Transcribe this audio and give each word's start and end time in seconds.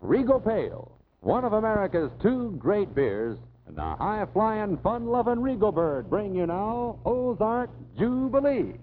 Regal 0.00 0.38
Pale, 0.40 0.92
one 1.20 1.44
of 1.44 1.52
America's 1.52 2.12
two 2.22 2.52
great 2.58 2.94
beers, 2.94 3.38
and 3.66 3.76
the 3.76 3.82
high 3.82 4.26
flying, 4.32 4.78
fun 4.78 5.06
loving 5.06 5.40
Regal 5.40 5.72
Bird 5.72 6.08
bring 6.08 6.34
you 6.34 6.46
now 6.46 7.00
Ozark 7.04 7.70
Jubilee. 7.98 8.74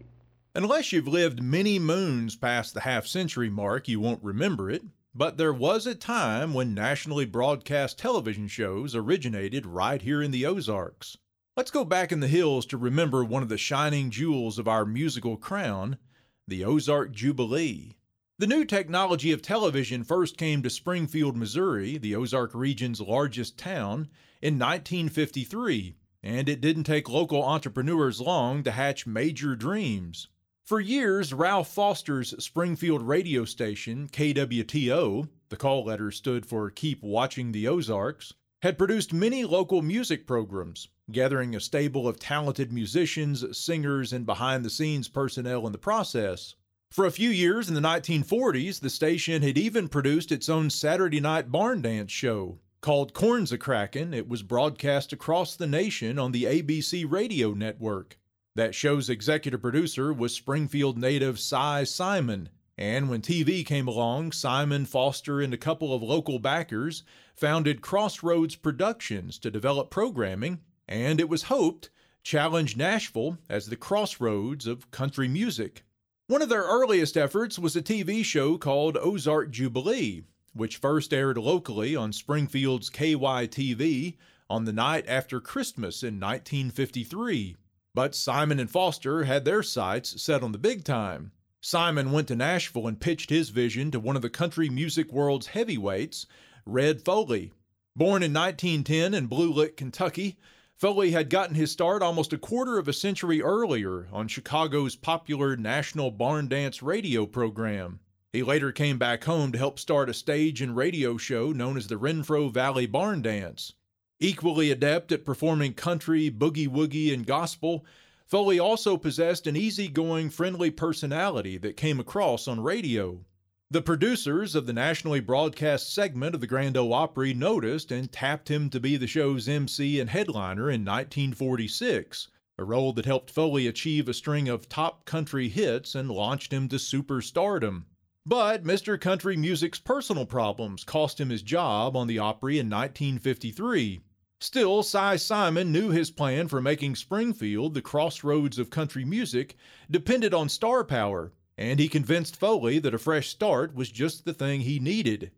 Unless 0.54 0.92
you've 0.92 1.08
lived 1.08 1.42
many 1.42 1.80
moons 1.80 2.36
past 2.36 2.74
the 2.74 2.82
half 2.82 3.08
century 3.08 3.50
mark, 3.50 3.88
you 3.88 4.00
won't 4.00 4.24
remember 4.24 4.70
it. 4.70 4.84
But 5.14 5.38
there 5.38 5.54
was 5.54 5.88
a 5.88 5.96
time 5.96 6.54
when 6.54 6.74
nationally 6.74 7.26
broadcast 7.26 7.98
television 7.98 8.50
shows 8.50 8.94
originated 8.94 9.66
right 9.66 10.02
here 10.02 10.22
in 10.22 10.32
the 10.32 10.46
Ozarks. 10.46 11.18
Let's 11.56 11.72
go 11.72 11.86
back 11.86 12.12
in 12.12 12.20
the 12.20 12.28
hills 12.28 12.66
to 12.68 12.78
remember 12.78 13.24
one 13.24 13.42
of 13.42 13.48
the 13.48 13.58
shining 13.58 14.12
jewels 14.12 14.60
of 14.60 14.68
our 14.68 14.86
musical 14.86 15.38
crown, 15.38 15.98
the 16.46 16.66
Ozark 16.66 17.14
Jubilee. 17.14 17.96
The 18.38 18.48
new 18.48 18.66
technology 18.66 19.32
of 19.32 19.42
television 19.42 20.04
first 20.04 20.36
came 20.36 20.62
to 20.62 20.70
Springfield, 20.70 21.38
Missouri, 21.38 21.98
the 21.98 22.18
Ozark 22.18 22.54
region's 22.54 23.00
largest 23.00 23.58
town, 23.58 24.10
in 24.42 24.60
1953, 24.60 25.96
and 26.22 26.50
it 26.50 26.60
didn't 26.60 26.84
take 26.84 27.08
local 27.08 27.42
entrepreneurs 27.42 28.20
long 28.20 28.62
to 28.64 28.72
hatch 28.72 29.08
major 29.08 29.56
dreams. 29.56 30.28
For 30.66 30.82
years, 30.82 31.32
Ralph 31.32 31.74
Foster's 31.74 32.36
Springfield 32.44 33.04
radio 33.04 33.46
station, 33.46 34.10
KWTO, 34.10 35.30
the 35.48 35.56
call 35.56 35.86
letter 35.86 36.12
stood 36.12 36.46
for 36.46 36.70
Keep 36.70 37.04
Watching 37.04 37.54
the 37.54 37.70
Ozarks, 37.70 38.34
had 38.62 38.78
produced 38.78 39.14
many 39.14 39.46
local 39.46 39.82
music 39.82 40.28
programs, 40.28 40.90
gathering 41.10 41.56
a 41.56 41.62
stable 41.62 42.06
of 42.06 42.20
talented 42.20 42.74
musicians, 42.74 43.58
singers, 43.58 44.12
and 44.12 44.26
behind 44.26 44.66
the 44.66 44.70
scenes 44.70 45.08
personnel 45.08 45.66
in 45.66 45.72
the 45.72 45.78
process. 45.78 46.56
For 46.96 47.06
a 47.06 47.12
few 47.12 47.30
years 47.30 47.68
in 47.68 47.74
the 47.74 47.82
1940s, 47.82 48.80
the 48.80 48.90
station 48.90 49.42
had 49.42 49.58
even 49.58 49.90
produced 49.90 50.32
its 50.32 50.48
own 50.48 50.70
Saturday 50.70 51.20
night 51.20 51.52
barn 51.52 51.82
dance 51.82 52.10
show. 52.10 52.60
Called 52.80 53.14
Corn's 53.14 53.52
a 53.52 53.58
Crackin', 53.58 54.14
it 54.14 54.30
was 54.30 54.44
broadcast 54.44 55.12
across 55.12 55.58
the 55.58 55.68
nation 55.68 56.18
on 56.18 56.32
the 56.32 56.46
ABC 56.46 57.04
radio 57.06 57.52
network. 57.52 58.18
That 58.56 58.74
show's 58.74 59.10
executive 59.10 59.62
producer 59.62 60.14
was 60.14 60.34
Springfield 60.34 60.98
native 60.98 61.38
Si 61.38 61.58
Siman, 61.84 62.48
and 62.78 63.10
when 63.10 63.22
TV 63.22 63.66
came 63.66 63.90
along, 63.90 64.32
Siman 64.32 64.88
Foster 64.88 65.42
and 65.42 65.54
a 65.54 65.58
couple 65.58 65.94
of 65.94 66.02
local 66.02 66.40
backers 66.40 67.04
founded 67.36 67.82
Crossroads 67.82 68.56
Productions 68.56 69.38
to 69.40 69.52
develop 69.52 69.90
programming, 69.90 70.62
and 70.88 71.20
it 71.20 71.28
was 71.28 71.44
hoped 71.44 71.90
challenge 72.24 72.78
Nashville 72.78 73.38
as 73.50 73.66
the 73.66 73.76
crossroads 73.76 74.66
of 74.66 74.92
country 74.92 75.28
music. 75.28 75.84
One 76.28 76.42
of 76.42 76.50
their 76.50 76.64
earliest 76.64 77.18
efforts 77.18 77.60
was 77.60 77.76
a 77.76 77.84
TV 77.84 78.26
show 78.26 78.58
called 78.58 78.98
Ozark 78.98 79.52
Jubilee, 79.52 80.24
which 80.54 80.78
first 80.78 81.14
aired 81.14 81.38
locally 81.38 81.96
on 81.96 82.12
Springfield's 82.12 82.90
KYTV 82.90 84.16
on 84.50 84.66
the 84.66 84.74
night 84.74 85.06
after 85.08 85.40
Christmas 85.40 86.02
in 86.02 86.20
1953. 86.20 87.58
But 87.94 88.14
Siman 88.14 88.60
and 88.60 88.72
Foster 88.72 89.26
had 89.26 89.46
their 89.46 89.62
sights 89.62 90.20
set 90.20 90.42
on 90.42 90.52
the 90.52 90.58
big 90.58 90.84
time. 90.84 91.32
Siman 91.62 92.10
went 92.10 92.28
to 92.30 92.36
Nashville 92.36 92.88
and 92.88 93.00
pitched 93.00 93.30
his 93.30 93.50
vision 93.50 93.92
to 93.92 94.00
one 94.00 94.16
of 94.16 94.24
the 94.24 94.30
country 94.32 94.68
music 94.68 95.14
world's 95.14 95.48
heavyweights, 95.48 96.26
Red 96.66 97.04
Foley. 97.06 97.52
Born 97.96 98.24
in 98.24 98.34
1910 98.34 99.14
in 99.14 99.28
Blue 99.28 99.54
Lick, 99.54 99.78
Kentucky, 99.78 100.38
Foley 100.78 101.12
had 101.12 101.30
gotten 101.30 101.56
his 101.56 101.72
start 101.72 102.02
almost 102.02 102.34
a 102.34 102.38
quarter 102.38 102.78
of 102.78 102.90
a 102.90 102.94
century 102.94 103.42
earlier 103.42 104.10
on 104.12 104.28
Chicago's 104.28 104.98
popular 104.98 105.56
national 105.56 106.12
barn 106.12 106.50
dance 106.50 106.84
radio 106.84 107.26
program. 107.26 108.02
He 108.34 108.44
later 108.44 108.74
came 108.74 108.98
back 108.98 109.24
home 109.24 109.54
to 109.54 109.58
help 109.58 109.80
start 109.80 110.10
a 110.10 110.14
stage 110.14 110.62
and 110.62 110.76
radio 110.76 111.16
show 111.16 111.54
known 111.54 111.78
as 111.78 111.88
the 111.88 111.96
Renfro 111.96 112.52
Valley 112.52 112.88
Barn 112.88 113.22
Dance. 113.22 113.72
Equally 114.20 114.70
adept 114.70 115.14
at 115.14 115.24
performing 115.24 115.74
country, 115.74 116.30
boogie 116.30 116.68
woogie, 116.68 117.14
and 117.14 117.26
gospel, 117.26 117.86
Foley 118.26 118.60
also 118.60 118.98
possessed 118.98 119.48
an 119.48 119.56
easygoing, 119.56 120.30
friendly 120.30 120.72
personality 120.72 121.58
that 121.58 121.78
came 121.78 122.02
across 122.02 122.50
on 122.50 122.60
radio. 122.60 123.24
The 123.72 123.82
producers 123.82 124.54
of 124.54 124.68
the 124.68 124.74
nationally 124.74 125.20
broadcast 125.20 125.92
segment 125.92 126.36
of 126.36 126.42
the 126.42 126.46
Grand 126.46 126.78
Ole 126.78 126.94
Opry 126.94 127.34
noticed 127.34 127.92
and 127.92 128.12
tapped 128.12 128.52
him 128.52 128.70
to 128.70 128.80
be 128.80 128.96
the 128.96 129.08
show's 129.08 129.50
MC 129.50 130.00
and 130.00 130.08
headliner 130.08 130.70
in 130.70 130.86
1946, 130.86 132.28
a 132.60 132.64
role 132.64 132.94
that 132.94 133.08
helped 133.08 133.32
Foley 133.32 133.66
achieve 133.66 134.08
a 134.08 134.14
string 134.14 134.48
of 134.48 134.70
top 134.70 135.04
country 135.06 135.50
hits 135.50 135.96
and 135.96 136.12
launched 136.12 136.54
him 136.54 136.70
to 136.70 136.76
superstardom. 136.76 137.86
But 138.24 138.64
Mr. 138.64 139.02
Country 139.02 139.36
Music's 139.36 139.80
personal 139.80 140.28
problems 140.28 140.84
cost 140.84 141.20
him 141.20 141.30
his 141.30 141.42
job 141.42 141.98
on 141.98 142.06
the 142.06 142.20
Opry 142.20 142.60
in 142.60 142.70
1953. 142.70 144.00
Still, 144.40 144.84
Si 144.84 145.18
Siman 145.18 145.70
knew 145.70 145.90
his 145.90 146.12
plan 146.12 146.48
for 146.48 146.62
making 146.62 146.96
Springfield 146.96 147.74
the 147.74 147.82
crossroads 147.82 148.60
of 148.60 148.70
country 148.70 149.06
music 149.06 149.56
depended 149.90 150.36
on 150.36 150.50
star 150.50 150.84
power, 150.84 151.34
and 151.58 151.80
he 151.80 151.88
convinced 151.88 152.36
Foley 152.36 152.80
that 152.80 152.94
a 152.94 153.00
fresh 153.00 153.30
start 153.30 153.74
was 153.74 153.90
just 153.90 154.26
the 154.26 154.34
thing 154.34 154.62
he 154.62 154.80
needed. 154.80 155.32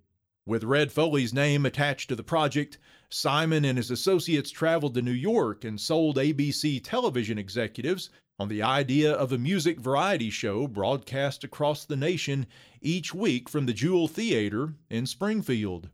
With 0.46 0.64
Red 0.64 0.92
Foley's 0.92 1.34
name 1.34 1.66
attached 1.66 2.10
to 2.10 2.16
the 2.16 2.24
project, 2.24 2.78
Siman 3.12 3.66
and 3.66 3.78
his 3.78 3.92
associates 3.92 4.50
traveled 4.50 4.94
to 4.94 5.02
New 5.02 5.12
York 5.12 5.64
and 5.64 5.80
sold 5.80 6.18
ABC 6.18 6.82
television 6.84 7.38
executives 7.38 8.10
on 8.40 8.48
the 8.48 8.64
idea 8.64 9.12
of 9.12 9.32
a 9.32 9.38
music 9.38 9.80
variety 9.80 10.30
show 10.30 10.68
broadcast 10.68 11.44
across 11.44 11.86
the 11.86 11.96
nation 11.96 12.46
each 12.82 13.14
week 13.14 13.50
from 13.50 13.66
the 13.66 13.74
Jewel 13.74 14.08
Theater 14.08 14.74
in 14.90 15.06
Springfield. 15.06 15.90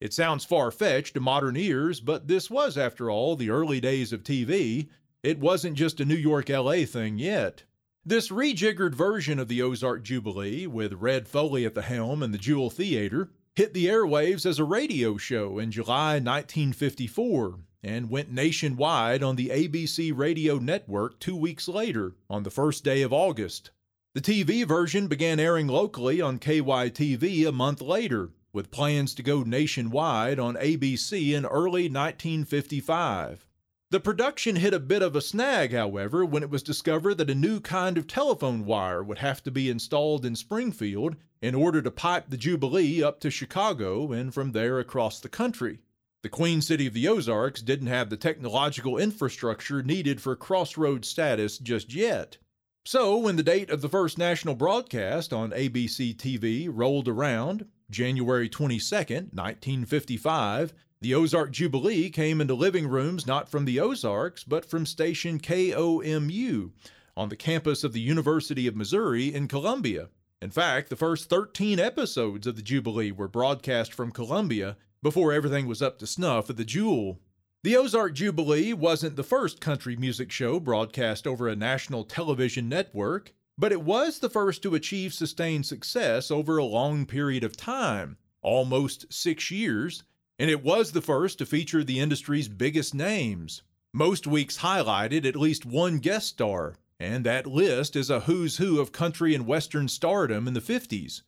It 0.00 0.12
sounds 0.12 0.44
far 0.44 0.70
fetched 0.70 1.14
to 1.14 1.20
modern 1.20 1.56
ears, 1.56 2.00
but 2.00 2.28
this 2.28 2.50
was, 2.50 2.78
after 2.78 3.10
all, 3.10 3.34
the 3.34 3.50
early 3.50 3.80
days 3.80 4.12
of 4.12 4.22
TV. 4.22 4.88
It 5.24 5.40
wasn't 5.40 5.76
just 5.76 6.00
a 6.00 6.04
New 6.04 6.14
York 6.14 6.48
LA 6.48 6.84
thing 6.84 7.18
yet. 7.18 7.64
This 8.08 8.30
rejiggered 8.30 8.94
version 8.94 9.38
of 9.38 9.48
the 9.48 9.60
Ozark 9.60 10.02
Jubilee, 10.02 10.66
with 10.66 10.94
Red 10.94 11.28
Foley 11.28 11.66
at 11.66 11.74
the 11.74 11.82
helm 11.82 12.22
and 12.22 12.32
the 12.32 12.38
Jewel 12.38 12.70
Theater, 12.70 13.28
hit 13.54 13.74
the 13.74 13.84
airwaves 13.84 14.46
as 14.46 14.58
a 14.58 14.64
radio 14.64 15.18
show 15.18 15.58
in 15.58 15.70
July 15.70 16.14
1954 16.14 17.58
and 17.82 18.08
went 18.08 18.32
nationwide 18.32 19.22
on 19.22 19.36
the 19.36 19.50
ABC 19.50 20.10
radio 20.16 20.56
network 20.56 21.20
two 21.20 21.36
weeks 21.36 21.68
later, 21.68 22.14
on 22.30 22.44
the 22.44 22.50
first 22.50 22.82
day 22.82 23.02
of 23.02 23.12
August. 23.12 23.72
The 24.14 24.22
TV 24.22 24.66
version 24.66 25.06
began 25.06 25.38
airing 25.38 25.66
locally 25.66 26.18
on 26.22 26.38
KYTV 26.38 27.46
a 27.46 27.52
month 27.52 27.82
later, 27.82 28.30
with 28.54 28.70
plans 28.70 29.14
to 29.16 29.22
go 29.22 29.42
nationwide 29.42 30.38
on 30.38 30.54
ABC 30.54 31.34
in 31.34 31.44
early 31.44 31.90
1955. 31.90 33.44
The 33.90 34.00
production 34.00 34.56
hit 34.56 34.74
a 34.74 34.80
bit 34.80 35.00
of 35.00 35.16
a 35.16 35.22
snag, 35.22 35.72
however, 35.72 36.22
when 36.22 36.42
it 36.42 36.50
was 36.50 36.62
discovered 36.62 37.14
that 37.14 37.30
a 37.30 37.34
new 37.34 37.58
kind 37.58 37.96
of 37.96 38.06
telephone 38.06 38.66
wire 38.66 39.02
would 39.02 39.16
have 39.20 39.42
to 39.44 39.50
be 39.50 39.70
installed 39.70 40.26
in 40.26 40.36
Springfield 40.36 41.16
in 41.40 41.54
order 41.54 41.80
to 41.80 41.90
pipe 41.90 42.26
the 42.28 42.36
Jubilee 42.36 43.02
up 43.02 43.18
to 43.20 43.30
Chicago 43.30 44.12
and 44.12 44.34
from 44.34 44.52
there 44.52 44.78
across 44.78 45.20
the 45.20 45.30
country. 45.30 45.78
The 46.22 46.28
Queen 46.28 46.60
City 46.60 46.86
of 46.86 46.92
the 46.92 47.08
Ozarks 47.08 47.62
didn't 47.62 47.86
have 47.86 48.10
the 48.10 48.18
technological 48.18 48.98
infrastructure 48.98 49.82
needed 49.82 50.20
for 50.20 50.36
crossroads 50.36 51.08
status 51.08 51.56
just 51.56 51.94
yet. 51.94 52.36
So, 52.84 53.16
when 53.16 53.36
the 53.36 53.42
date 53.42 53.70
of 53.70 53.80
the 53.80 53.88
first 53.88 54.18
national 54.18 54.54
broadcast 54.54 55.32
on 55.32 55.52
ABC 55.52 56.14
TV 56.14 56.68
rolled 56.70 57.08
around, 57.08 57.64
January 57.90 58.50
22, 58.50 58.94
1955, 58.94 60.74
the 61.00 61.14
Ozark 61.14 61.52
Jubilee 61.52 62.10
came 62.10 62.40
into 62.40 62.54
living 62.54 62.88
rooms 62.88 63.26
not 63.26 63.48
from 63.48 63.64
the 63.64 63.78
Ozarks, 63.78 64.42
but 64.42 64.64
from 64.64 64.84
station 64.84 65.38
KOMU 65.38 66.72
on 67.16 67.28
the 67.28 67.36
campus 67.36 67.84
of 67.84 67.92
the 67.92 68.00
University 68.00 68.66
of 68.66 68.74
Missouri 68.74 69.32
in 69.32 69.46
Columbia. 69.46 70.08
In 70.42 70.50
fact, 70.50 70.90
the 70.90 70.96
first 70.96 71.28
13 71.28 71.78
episodes 71.78 72.46
of 72.46 72.56
the 72.56 72.62
Jubilee 72.62 73.12
were 73.12 73.28
broadcast 73.28 73.92
from 73.92 74.10
Columbia 74.10 74.76
before 75.00 75.32
everything 75.32 75.66
was 75.66 75.82
up 75.82 75.98
to 76.00 76.06
snuff 76.06 76.50
at 76.50 76.56
the 76.56 76.64
Jewel. 76.64 77.20
The 77.62 77.76
Ozark 77.76 78.14
Jubilee 78.14 78.72
wasn't 78.72 79.14
the 79.14 79.22
first 79.22 79.60
country 79.60 79.94
music 79.96 80.32
show 80.32 80.58
broadcast 80.58 81.26
over 81.26 81.48
a 81.48 81.56
national 81.56 82.04
television 82.04 82.68
network, 82.68 83.34
but 83.56 83.72
it 83.72 83.82
was 83.82 84.18
the 84.18 84.30
first 84.30 84.62
to 84.62 84.74
achieve 84.74 85.14
sustained 85.14 85.66
success 85.66 86.30
over 86.30 86.56
a 86.56 86.64
long 86.64 87.06
period 87.06 87.44
of 87.44 87.56
time, 87.56 88.16
almost 88.42 89.12
six 89.12 89.50
years, 89.50 90.02
and 90.38 90.50
it 90.50 90.62
was 90.62 90.92
the 90.92 91.02
first 91.02 91.38
to 91.38 91.46
feature 91.46 91.82
the 91.82 91.98
industry's 91.98 92.48
biggest 92.48 92.94
names. 92.94 93.62
Most 93.92 94.26
weeks 94.26 94.58
highlighted 94.58 95.24
at 95.24 95.34
least 95.34 95.66
one 95.66 95.98
guest 95.98 96.28
star, 96.28 96.76
and 97.00 97.24
that 97.24 97.46
list 97.46 97.96
is 97.96 98.10
a 98.10 98.20
who's 98.20 98.58
who 98.58 98.80
of 98.80 98.92
country 98.92 99.34
and 99.34 99.46
western 99.46 99.88
stardom 99.88 100.46
in 100.46 100.54
the 100.54 100.60
50s 100.60 101.22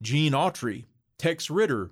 Gene 0.00 0.32
Autry, 0.32 0.84
Tex 1.18 1.50
Ritter, 1.50 1.90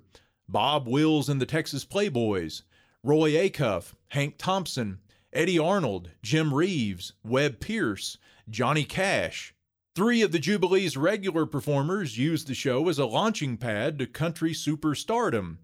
Bob 0.49 0.87
Wills 0.87 1.29
and 1.29 1.41
the 1.41 1.45
Texas 1.45 1.85
Playboys, 1.85 2.63
Roy 3.03 3.31
Acuff, 3.31 3.93
Hank 4.09 4.35
Thompson, 4.37 4.99
Eddy 5.31 5.59
Arnold, 5.59 6.11
Jim 6.21 6.53
Reeves, 6.53 7.13
Webb 7.23 7.59
Pierce, 7.59 8.17
Johnny 8.49 8.83
Cash. 8.83 9.53
Three 9.95 10.21
of 10.21 10.31
the 10.31 10.39
Jubilee's 10.39 10.97
regular 10.97 11.45
performers 11.45 12.17
used 12.17 12.47
the 12.47 12.55
show 12.55 12.87
as 12.89 12.97
a 12.97 13.05
launching 13.05 13.57
pad 13.57 13.99
to 13.99 14.07
country 14.07 14.53
superstardom 14.53 15.57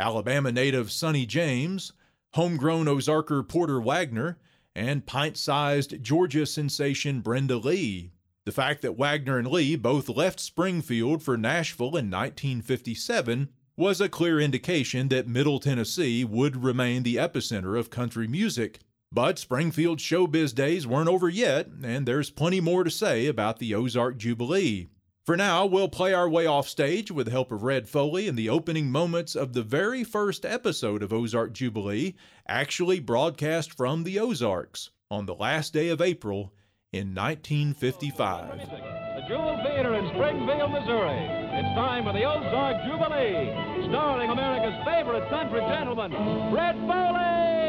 Alabama 0.00 0.50
native 0.50 0.90
Sonny 0.90 1.26
James, 1.26 1.92
homegrown 2.32 2.86
Ozarker 2.86 3.46
Porter 3.46 3.78
Wagoner, 3.78 4.38
and 4.74 5.04
pint 5.04 5.36
sized 5.36 6.02
Georgia 6.02 6.46
sensation 6.46 7.20
Brenda 7.20 7.58
Lee. 7.58 8.12
The 8.46 8.52
fact 8.52 8.80
that 8.80 8.96
Wagoner 8.96 9.36
and 9.36 9.48
Lee 9.48 9.76
both 9.76 10.08
left 10.08 10.40
Springfield 10.40 11.22
for 11.22 11.36
Nashville 11.36 11.88
in 11.88 12.10
1957 12.10 13.50
was 13.76 14.00
a 14.00 14.08
clear 14.08 14.40
indication 14.40 15.08
that 15.08 15.28
Middle 15.28 15.60
Tennessee 15.60 16.24
would 16.24 16.64
remain 16.64 17.02
the 17.02 17.16
epicenter 17.16 17.78
of 17.78 17.90
country 17.90 18.26
music. 18.26 18.80
But 19.12 19.38
Springfield's 19.38 20.02
showbiz 20.02 20.54
days 20.54 20.86
weren't 20.86 21.08
over 21.10 21.28
yet, 21.28 21.66
and 21.82 22.06
there's 22.06 22.30
plenty 22.30 22.60
more 22.60 22.84
to 22.84 22.90
say 22.90 23.26
about 23.26 23.58
the 23.58 23.74
Ozark 23.74 24.16
Jubilee. 24.16 24.88
For 25.30 25.36
now, 25.36 25.64
we'll 25.64 25.88
play 25.88 26.12
our 26.12 26.28
way 26.28 26.46
off 26.46 26.66
stage 26.66 27.12
with 27.12 27.26
the 27.26 27.30
help 27.30 27.52
of 27.52 27.62
Red 27.62 27.88
Foley 27.88 28.26
in 28.26 28.34
the 28.34 28.48
opening 28.48 28.90
moments 28.90 29.36
of 29.36 29.52
the 29.52 29.62
very 29.62 30.02
first 30.02 30.44
episode 30.44 31.04
of 31.04 31.12
Ozark 31.12 31.52
Jubilee, 31.52 32.16
actually 32.48 32.98
broadcast 32.98 33.72
from 33.72 34.02
the 34.02 34.18
Ozarks 34.18 34.90
on 35.08 35.26
the 35.26 35.36
last 35.36 35.72
day 35.72 35.88
of 35.90 36.00
April 36.00 36.52
in 36.92 37.14
1955. 37.14 38.58
The 38.58 39.24
Jewel 39.28 39.56
Theater 39.62 39.94
in 39.94 40.08
Springfield, 40.08 40.72
Missouri. 40.72 41.14
It's 41.14 41.74
time 41.76 42.02
for 42.02 42.12
the 42.12 42.24
Ozark 42.24 42.82
Jubilee, 42.82 43.86
starring 43.88 44.30
America's 44.30 44.84
favorite 44.84 45.28
country 45.28 45.60
gentleman, 45.60 46.10
Red 46.52 46.74
Foley. 46.88 47.59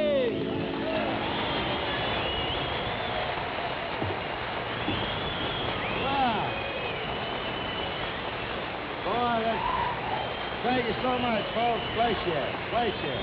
Boy, 9.12 9.44
that's... 9.44 10.63
Thank 10.63 10.86
you 10.88 10.94
so 11.04 11.19
much, 11.19 11.44
folks. 11.54 11.84
Place 11.96 12.16
here. 12.24 12.48
Place 12.69 12.96
here. 13.02 13.19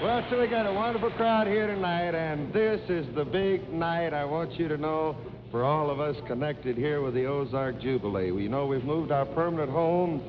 well, 0.02 0.24
so 0.30 0.40
we 0.40 0.46
got 0.46 0.64
a 0.64 0.72
wonderful 0.72 1.10
crowd 1.10 1.46
here 1.46 1.66
tonight, 1.66 2.14
and 2.14 2.50
this 2.54 2.80
is 2.88 3.04
the 3.14 3.24
big 3.24 3.70
night 3.70 4.14
I 4.14 4.24
want 4.24 4.58
you 4.58 4.66
to 4.68 4.78
know 4.78 5.14
for 5.50 5.62
all 5.62 5.90
of 5.90 6.00
us 6.00 6.16
connected 6.26 6.78
here 6.78 7.02
with 7.02 7.12
the 7.12 7.26
Ozark 7.26 7.78
Jubilee. 7.82 8.30
We 8.30 8.48
know 8.48 8.64
we've 8.64 8.82
moved 8.82 9.12
our 9.12 9.26
permanent 9.26 9.70
home 9.70 10.22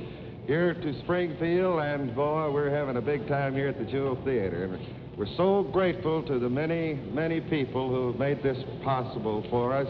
here 0.46 0.74
to 0.74 1.00
Springfield, 1.04 1.80
and 1.80 2.14
boy, 2.14 2.52
we're 2.52 2.70
having 2.70 2.98
a 2.98 3.02
big 3.02 3.30
time 3.30 3.54
here 3.54 3.70
at 3.70 3.80
the 3.80 3.86
Jewel 3.86 4.18
Theater. 4.26 4.66
And 4.66 4.78
we're 5.18 5.34
so 5.38 5.64
grateful 5.72 6.22
to 6.24 6.38
the 6.38 6.50
many, 6.50 6.96
many 7.14 7.40
people 7.40 7.88
who 7.88 8.08
have 8.08 8.20
made 8.20 8.44
this 8.44 8.58
possible 8.84 9.46
for 9.50 9.74
us. 9.74 9.88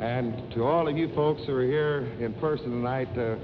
And 0.00 0.50
to 0.54 0.64
all 0.64 0.88
of 0.88 0.96
you 0.96 1.14
folks 1.14 1.42
who 1.46 1.54
are 1.54 1.62
here 1.62 2.10
in 2.20 2.32
person 2.34 2.70
tonight, 2.70 3.08
uh, 3.18 3.36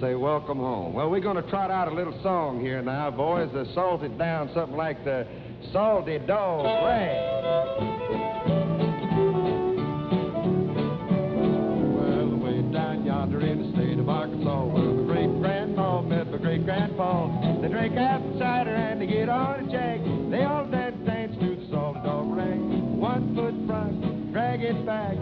say 0.00 0.16
welcome 0.16 0.58
home. 0.58 0.92
Well, 0.92 1.08
we're 1.08 1.20
going 1.20 1.36
to 1.36 1.48
trot 1.48 1.70
out 1.70 1.86
a 1.86 1.94
little 1.94 2.20
song 2.20 2.60
here 2.60 2.82
now, 2.82 3.12
boys. 3.12 3.48
The 3.52 3.64
salted 3.74 4.18
down, 4.18 4.50
something 4.52 4.76
like 4.76 5.04
the 5.04 5.24
salty 5.72 6.18
dog 6.18 6.64
rag. 6.84 7.16
Well, 11.94 12.38
way 12.38 12.62
down 12.72 13.04
yonder 13.04 13.40
in 13.40 13.70
the 13.70 13.76
state 13.76 13.98
of 14.00 14.08
Arkansas, 14.08 14.64
where 14.66 14.82
the 14.82 15.02
great 15.04 15.30
grandma 15.40 16.02
met 16.02 16.32
the 16.32 16.38
great 16.38 16.64
grandpa. 16.64 17.60
They 17.62 17.68
drink 17.68 17.96
apple 17.96 18.36
cider 18.36 18.74
and 18.74 19.00
they 19.00 19.06
get 19.06 19.28
on 19.28 19.68
a 19.68 19.70
jag. 19.70 20.30
They 20.32 20.42
all 20.42 20.66
dance 20.66 20.96
dance 21.06 21.36
to 21.38 21.54
the 21.54 21.68
salted 21.70 22.02
dog 22.02 22.36
rag. 22.36 22.58
One 22.58 23.34
foot 23.36 23.54
front, 23.68 24.32
drag 24.32 24.62
it 24.62 24.84
back, 24.84 25.16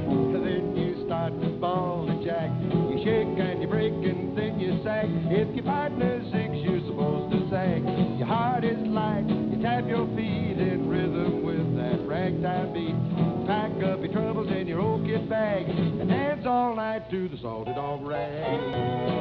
If 5.30 5.54
your 5.54 5.64
partner 5.64 6.22
sings, 6.32 6.56
you're 6.64 6.80
supposed 6.88 7.32
to 7.32 7.50
sag. 7.50 7.84
Your 8.18 8.26
heart 8.26 8.64
is 8.64 8.78
light, 8.88 9.26
you 9.28 9.60
tap 9.60 9.86
your 9.86 10.06
feet 10.16 10.56
in 10.56 10.88
rhythm 10.88 11.44
with 11.44 11.76
that 11.76 12.00
ragtime 12.08 12.72
beat. 12.72 12.96
Pack 13.46 13.72
up 13.84 14.00
your 14.00 14.10
troubles 14.10 14.50
in 14.50 14.66
your 14.66 14.80
old 14.80 15.04
kit 15.04 15.28
bag 15.28 15.68
and 15.68 16.08
dance 16.08 16.46
all 16.46 16.74
night 16.74 17.10
to 17.10 17.28
the 17.28 17.36
salted 17.42 17.74
dog 17.74 18.10
At 18.10 19.18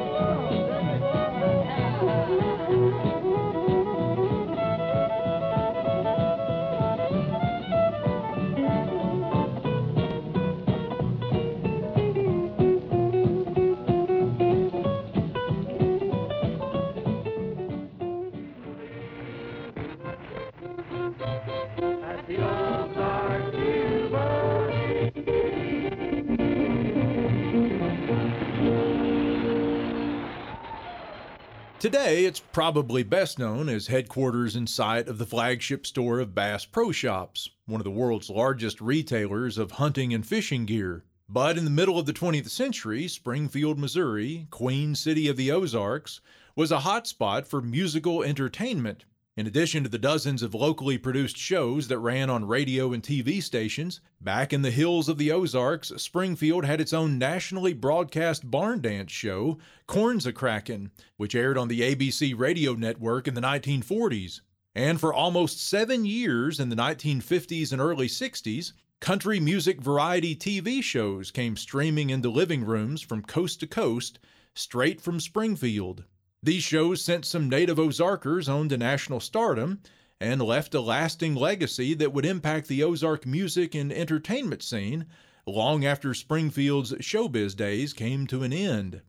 Today, 31.88 32.26
it's 32.26 32.42
probably 32.42 33.02
best 33.02 33.40
known 33.40 33.70
as 33.70 33.88
headquarters 33.88 34.58
and 34.58 34.70
site 34.70 35.08
of 35.08 35.20
the 35.20 35.26
flagship 35.26 35.88
store 35.88 36.20
of 36.20 36.36
Bass 36.36 36.66
Pro 36.66 36.92
Shops, 36.92 37.50
one 37.66 37.80
of 37.80 37.86
the 37.86 37.92
world's 37.92 38.30
largest 38.30 38.82
retailers 38.82 39.58
of 39.58 39.72
hunting 39.72 40.14
and 40.14 40.28
fishing 40.28 40.66
gear. 40.66 41.06
But 41.30 41.58
in 41.58 41.64
the 41.64 41.72
middle 41.72 41.98
of 41.98 42.06
the 42.06 42.12
20th 42.12 42.50
century, 42.50 43.08
Springfield, 43.08 43.80
Missouri, 43.80 44.48
Queen 44.52 44.96
City 44.96 45.30
of 45.30 45.38
the 45.38 45.50
Ozarks, 45.50 46.20
was 46.58 46.74
a 46.74 46.80
hotspot 46.80 47.48
for 47.48 47.62
musical 47.62 48.22
entertainment. 48.22 49.06
In 49.38 49.46
addition 49.46 49.84
to 49.84 49.90
the 49.90 50.00
dozens 50.00 50.42
of 50.42 50.56
locally 50.56 50.98
produced 50.98 51.38
shows 51.38 51.90
that 51.90 52.00
ran 52.00 52.28
on 52.28 52.48
radio 52.48 52.92
and 52.92 53.04
TV 53.04 53.40
stations, 53.44 54.02
back 54.20 54.52
in 54.52 54.64
the 54.64 54.72
hills 54.72 55.08
of 55.08 55.20
the 55.20 55.32
Ozarks, 55.32 55.94
Springfield 55.96 56.66
had 56.66 56.82
its 56.82 56.92
own 56.92 57.20
nationally 57.20 57.72
broadcast 57.72 58.50
barn 58.50 58.82
dance 58.82 59.12
show, 59.12 59.60
Corn's 59.86 60.26
a 60.26 60.34
Crackin', 60.34 60.90
which 61.18 61.36
aired 61.36 61.56
on 61.56 61.68
the 61.68 61.82
ABC 61.82 62.36
radio 62.36 62.74
network 62.74 63.28
in 63.28 63.36
the 63.36 63.42
1940s. 63.42 64.42
And 64.74 65.00
for 65.00 65.14
almost 65.14 65.64
seven 65.64 66.04
years 66.04 66.60
in 66.60 66.70
the 66.70 66.76
1950s 66.76 67.72
and 67.72 67.80
early 67.80 68.08
60s, 68.08 68.74
country 69.00 69.40
music 69.40 69.80
variety 69.80 70.36
TV 70.36 70.82
shows 70.82 71.30
came 71.30 71.56
streaming 71.56 72.10
into 72.10 72.32
living 72.32 72.66
rooms 72.66 73.04
from 73.04 73.22
coast 73.22 73.60
to 73.60 73.68
coast, 73.68 74.18
straight 74.56 75.00
from 75.00 75.20
Springfield. 75.20 76.06
These 76.44 76.64
shows 76.64 77.02
sent 77.02 77.26
some 77.26 77.50
native 77.50 77.80
Ozarkers 77.80 78.48
on 78.48 78.70
to 78.70 78.78
national 78.78 79.20
stardom 79.20 79.82
and 80.20 80.42
left 80.42 80.74
a 80.74 80.82
lasting 80.82 81.36
legacy 81.36 81.94
that 81.96 82.14
would 82.14 82.26
impact 82.26 82.68
the 82.68 82.84
Ozark 82.84 83.26
music 83.26 83.76
and 83.76 83.92
entertainment 83.92 84.64
scene 84.64 85.06
long 85.46 85.86
after 85.86 86.14
Springfield's 86.14 86.94
showbiz 86.94 87.56
days 87.56 87.94
came 87.94 88.28
to 88.28 88.44
an 88.44 88.54
end. 88.54 89.02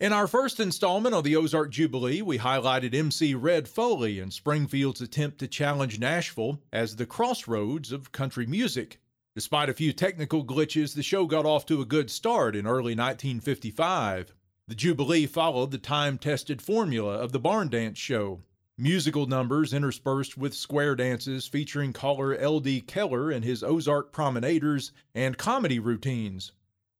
In 0.00 0.14
our 0.14 0.26
first 0.26 0.58
installment 0.60 1.14
of 1.14 1.24
the 1.24 1.36
Ozark 1.36 1.70
Jubilee, 1.70 2.22
we 2.22 2.38
highlighted 2.38 2.94
MC 2.94 3.34
Red 3.34 3.68
Foley 3.68 4.18
and 4.18 4.32
Springfield's 4.32 5.02
attempt 5.02 5.38
to 5.38 5.48
challenge 5.48 5.98
Nashville 5.98 6.62
as 6.72 6.96
the 6.96 7.04
crossroads 7.04 7.92
of 7.92 8.12
country 8.12 8.46
music. 8.46 8.98
Despite 9.34 9.68
a 9.68 9.74
few 9.74 9.92
technical 9.92 10.44
glitches, 10.44 10.94
the 10.94 11.02
show 11.02 11.26
got 11.26 11.44
off 11.44 11.66
to 11.66 11.82
a 11.82 11.86
good 11.86 12.10
start 12.10 12.56
in 12.56 12.66
early 12.66 12.94
1955. 12.94 14.32
The 14.70 14.76
Jubilee 14.76 15.26
followed 15.26 15.72
the 15.72 15.78
time 15.78 16.16
tested 16.16 16.62
formula 16.62 17.14
of 17.14 17.32
the 17.32 17.40
barn 17.40 17.70
dance 17.70 17.98
show 17.98 18.42
musical 18.78 19.26
numbers 19.26 19.72
interspersed 19.72 20.38
with 20.38 20.54
square 20.54 20.94
dances 20.94 21.48
featuring 21.48 21.92
caller 21.92 22.36
L.D. 22.36 22.82
Keller 22.82 23.32
and 23.32 23.44
his 23.44 23.64
Ozark 23.64 24.12
promenaders, 24.12 24.92
and 25.12 25.36
comedy 25.36 25.80
routines. 25.80 26.52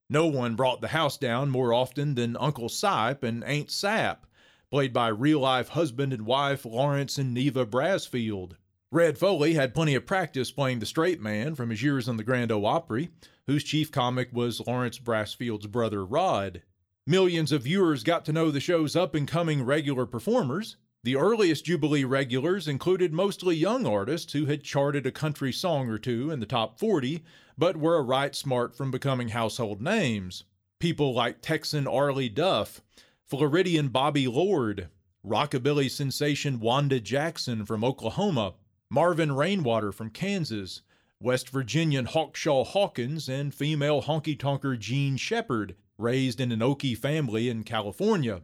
No 0.08 0.26
one 0.26 0.56
brought 0.56 0.80
the 0.80 0.88
house 0.88 1.16
down 1.16 1.48
more 1.48 1.72
often 1.72 2.16
than 2.16 2.36
Uncle 2.40 2.68
Cyp 2.68 3.22
and 3.22 3.44
Aunt 3.44 3.70
Sap, 3.70 4.26
played 4.72 4.92
by 4.92 5.06
real 5.06 5.38
life 5.38 5.68
husband 5.68 6.12
and 6.12 6.26
wife 6.26 6.64
Lawrence 6.64 7.18
and 7.18 7.32
Neva 7.32 7.64
Brasfield. 7.64 8.56
Red 8.90 9.16
Foley 9.16 9.54
had 9.54 9.74
plenty 9.74 9.94
of 9.94 10.06
practice 10.06 10.50
playing 10.50 10.80
the 10.80 10.86
straight 10.86 11.20
man 11.20 11.54
from 11.54 11.70
his 11.70 11.84
years 11.84 12.08
on 12.08 12.16
the 12.16 12.24
Grand 12.24 12.50
Ole 12.50 12.66
Opry, 12.66 13.10
whose 13.46 13.62
chief 13.62 13.92
comic 13.92 14.30
was 14.32 14.60
Lawrence 14.66 14.98
Brasfield's 14.98 15.68
brother 15.68 16.04
Rod. 16.04 16.62
Millions 17.10 17.50
of 17.50 17.62
viewers 17.62 18.04
got 18.04 18.24
to 18.24 18.32
know 18.32 18.52
the 18.52 18.60
show's 18.60 18.94
up 18.94 19.16
and 19.16 19.26
coming 19.26 19.64
regular 19.64 20.06
performers. 20.06 20.76
The 21.02 21.16
earliest 21.16 21.64
Jubilee 21.64 22.04
regulars 22.04 22.68
included 22.68 23.12
mostly 23.12 23.56
young 23.56 23.84
artists 23.84 24.32
who 24.32 24.46
had 24.46 24.62
charted 24.62 25.04
a 25.04 25.10
country 25.10 25.52
song 25.52 25.88
or 25.88 25.98
two 25.98 26.30
in 26.30 26.38
the 26.38 26.46
top 26.46 26.78
40, 26.78 27.24
but 27.58 27.76
were 27.76 27.96
a 27.96 28.02
right 28.02 28.32
smart 28.32 28.76
from 28.76 28.92
becoming 28.92 29.30
household 29.30 29.82
names. 29.82 30.44
People 30.78 31.12
like 31.12 31.42
Texan 31.42 31.88
Arlie 31.88 32.28
Duff, 32.28 32.80
Floridian 33.26 33.88
Bobby 33.88 34.28
Lord, 34.28 34.86
rockabilly 35.26 35.90
sensation 35.90 36.60
Wanda 36.60 37.00
Jackson 37.00 37.66
from 37.66 37.82
Oklahoma, 37.82 38.54
Marvin 38.88 39.32
Rainwater 39.32 39.90
from 39.90 40.10
Kansas, 40.10 40.82
West 41.18 41.48
Virginian 41.48 42.06
Hawkshaw 42.06 42.64
Hawkins 42.64 43.28
and 43.28 43.52
female 43.52 44.02
honky 44.02 44.38
tonker 44.38 44.78
Jean 44.78 45.16
Shepard, 45.16 45.74
raised 46.00 46.40
in 46.40 46.52
an 46.52 46.60
Okie 46.60 46.96
family 46.96 47.48
in 47.48 47.64
California. 47.64 48.42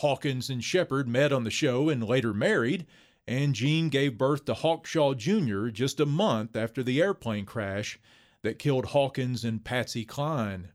Hawkins 0.00 0.50
and 0.50 0.62
Shepard 0.62 1.08
met 1.08 1.32
on 1.32 1.44
the 1.44 1.50
show 1.50 1.88
and 1.88 2.06
later 2.06 2.34
married, 2.34 2.86
and 3.26 3.54
Jean 3.54 3.88
gave 3.88 4.18
birth 4.18 4.44
to 4.44 4.54
Hawkshaw 4.54 5.14
Jr. 5.14 5.68
just 5.68 6.00
a 6.00 6.06
month 6.06 6.54
after 6.54 6.82
the 6.82 7.00
airplane 7.00 7.46
crash 7.46 7.98
that 8.42 8.58
killed 8.58 8.86
Hawkins 8.86 9.44
and 9.44 9.64
Patsy 9.64 10.04
Cline. 10.04 10.68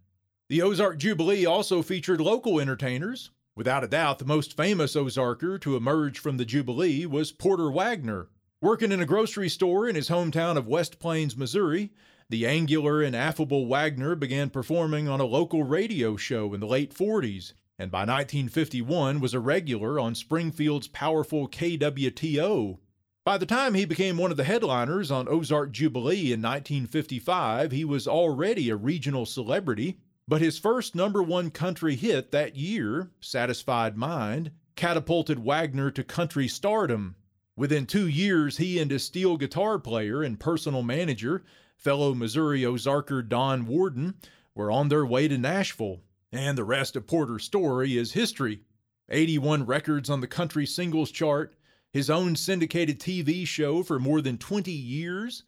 The 0.50 0.62
Ozark 0.62 0.98
Jubilee 0.98 1.46
also 1.46 1.82
featured 1.82 2.20
local 2.20 2.60
entertainers. 2.60 3.32
Without 3.56 3.84
a 3.84 3.88
doubt, 3.88 4.20
the 4.20 4.26
most 4.26 4.58
famous 4.58 4.96
Ozarker 4.96 5.60
to 5.62 5.76
emerge 5.76 6.20
from 6.20 6.38
the 6.38 6.46
Jubilee 6.46 7.06
was 7.06 7.32
Porter 7.32 7.72
Wagoner. 7.72 8.28
Working 8.60 8.92
in 8.92 9.02
a 9.02 9.06
grocery 9.06 9.50
store 9.50 9.88
in 9.88 9.96
his 9.96 10.10
hometown 10.10 10.58
of 10.58 10.68
West 10.68 11.00
Plains, 11.00 11.38
Missouri, 11.38 11.92
the 12.32 12.48
angular 12.48 13.04
and 13.04 13.16
affable 13.16 13.68
Wagoner 13.68 14.16
began 14.16 14.50
performing 14.50 15.08
on 15.08 15.20
a 15.20 15.26
local 15.26 15.64
radio 15.64 16.18
show 16.18 16.54
in 16.54 16.60
the 16.60 16.66
late 16.66 16.94
40s, 16.94 17.54
and 17.78 17.92
by 17.92 18.00
1951 18.00 19.20
was 19.20 19.36
a 19.36 19.40
regular 19.40 20.00
on 20.00 20.16
Springfield's 20.16 20.88
powerful 20.88 21.48
KWTO. 21.48 22.80
By 23.24 23.38
the 23.38 23.46
time 23.46 23.76
he 23.76 23.86
became 23.86 24.18
one 24.18 24.32
of 24.32 24.38
the 24.38 24.46
headliners 24.46 25.12
on 25.12 25.28
Ozark 25.28 25.72
Jubilee 25.72 26.34
in 26.34 26.42
1955, 26.42 27.72
he 27.72 27.86
was 27.86 28.08
already 28.08 28.72
a 28.72 28.76
regional 28.76 29.28
celebrity 29.28 30.00
but 30.32 30.40
his 30.40 30.58
first 30.58 30.96
number 30.96 31.22
one 31.22 31.52
country 31.52 31.96
hit 31.96 32.32
that 32.32 32.56
year, 32.56 33.12
Satisfied 33.20 33.98
Mind, 33.98 34.52
catapulted 34.78 35.40
Wagoner 35.40 35.92
to 35.92 36.06
country 36.06 36.48
stardom. 36.48 37.16
Within 37.58 37.86
two 37.86 38.08
years, 38.08 38.56
he 38.56 38.80
and 38.80 38.90
his 38.90 39.04
steel 39.04 39.36
guitar 39.36 39.78
player 39.78 40.24
and 40.24 40.40
personal 40.40 40.84
manager, 40.84 41.44
fellow 41.82 42.14
Missouri 42.14 42.62
Ozarker 42.62 43.28
Don 43.28 43.66
Warden, 43.66 44.14
were 44.54 44.72
on 44.72 44.90
their 44.90 45.06
way 45.06 45.28
to 45.28 45.38
Nashville. 45.38 46.02
And 46.32 46.56
the 46.58 46.64
rest 46.64 46.96
of 46.96 47.08
Porter's 47.08 47.44
story 47.44 47.98
is 47.98 48.14
history. 48.14 48.62
81 49.10 49.66
records 49.66 50.10
on 50.10 50.22
the 50.22 50.28
country 50.28 50.66
singles 50.66 51.12
chart, 51.12 51.56
his 51.92 52.10
own 52.10 52.36
syndicated 52.36 53.00
TV 53.00 53.46
show 53.48 53.82
for 53.82 54.00
more 54.00 54.22
than 54.22 54.38
20 54.38 54.72
years, 54.72 55.44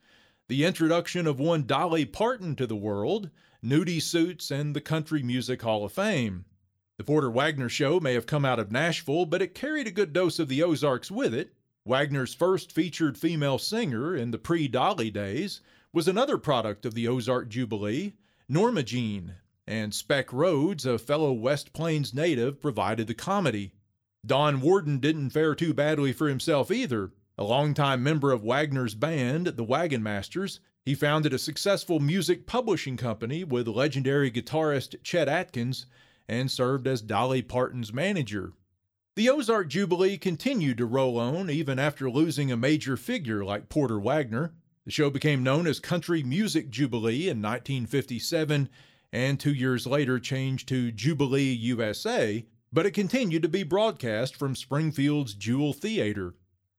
the 0.50 0.66
introduction 0.66 1.28
of 1.28 1.40
one 1.40 1.66
Dolly 1.66 2.04
Parton 2.04 2.56
to 2.56 2.66
the 2.66 2.76
world, 2.76 3.30
nudie 3.64 4.02
suits, 4.02 4.50
and 4.50 4.76
the 4.76 4.82
Country 4.82 5.22
Music 5.22 5.62
Hall 5.62 5.86
of 5.86 5.94
Fame. 5.94 6.46
The 6.98 7.04
Porter 7.04 7.30
Wagoner 7.30 7.70
show 7.70 8.00
may 8.00 8.14
have 8.16 8.26
come 8.26 8.44
out 8.44 8.60
of 8.60 8.72
Nashville, 8.72 9.26
but 9.26 9.42
it 9.42 9.56
carried 9.56 9.88
a 9.88 9.92
good 9.92 10.12
dose 10.12 10.40
of 10.40 10.50
the 10.50 10.64
Ozarks 10.64 11.12
with 11.12 11.34
it. 11.34 11.54
Wagoner's 11.86 12.34
first 12.34 12.72
featured 12.72 13.18
female 13.18 13.58
singer 13.58 14.16
in 14.16 14.32
the 14.32 14.38
pre 14.38 14.68
Dolly 14.68 15.12
days 15.12 15.62
was 15.94 16.08
another 16.08 16.40
product 16.40 16.86
of 16.86 16.96
the 16.96 17.08
Ozark 17.08 17.48
Jubilee, 17.50 18.16
Norma 18.50 18.82
Jean, 18.82 19.36
and 19.68 19.94
Speck 19.94 20.34
Rhodes, 20.34 20.86
a 20.88 20.98
fellow 20.98 21.32
West 21.32 21.72
Plains 21.72 22.14
native, 22.14 22.60
provided 22.60 23.06
the 23.06 23.14
comedy. 23.14 23.74
Don 24.26 24.60
Warden 24.60 25.00
didn't 25.00 25.30
fare 25.30 25.54
too 25.54 25.74
badly 25.74 26.12
for 26.12 26.28
himself 26.28 26.72
either. 26.72 27.12
A 27.38 27.44
longtime 27.44 28.02
member 28.02 28.32
of 28.32 28.44
Wagoner's 28.44 28.96
band, 28.96 29.48
the 29.48 29.64
Wagon 29.64 30.02
Masters, 30.02 30.60
he 30.84 30.96
founded 30.96 31.34
a 31.34 31.40
successful 31.40 32.00
music 32.00 32.46
publishing 32.48 32.98
company 32.98 33.44
with 33.44 33.68
legendary 33.68 34.32
guitarist 34.32 34.96
Chet 35.04 35.30
Atkins 35.30 35.86
and 36.28 36.50
served 36.50 36.88
as 36.88 37.02
Dolly 37.02 37.42
Parton's 37.42 37.94
manager. 37.94 38.54
The 39.16 39.30
Ozark 39.30 39.70
Jubilee 39.70 40.18
continued 40.18 40.80
to 40.80 40.86
roll 40.86 41.20
on 41.20 41.50
even 41.50 41.78
after 41.78 42.10
losing 42.10 42.52
a 42.52 42.58
major 42.58 42.98
figure 42.98 43.46
like 43.46 43.70
Porter 43.70 44.00
Wagoner. 44.00 44.54
The 44.86 44.92
show 44.92 45.10
became 45.10 45.44
known 45.44 45.66
as 45.66 45.80
Country 45.80 46.24
Music 46.24 46.70
Jubilee 46.70 47.30
in 47.30 47.42
1957 47.42 48.70
and 49.14 49.40
two 49.40 49.54
years 49.54 49.88
later 49.88 50.20
changed 50.20 50.68
to 50.70 50.92
Jubilee 50.92 51.54
USA, 51.54 52.46
but 52.74 52.86
it 52.86 52.92
continued 52.92 53.44
to 53.44 53.50
be 53.50 53.64
broadcast 53.64 54.36
from 54.36 54.56
Springfield's 54.56 55.36
Jewel 55.36 55.72
Theater. 55.72 56.34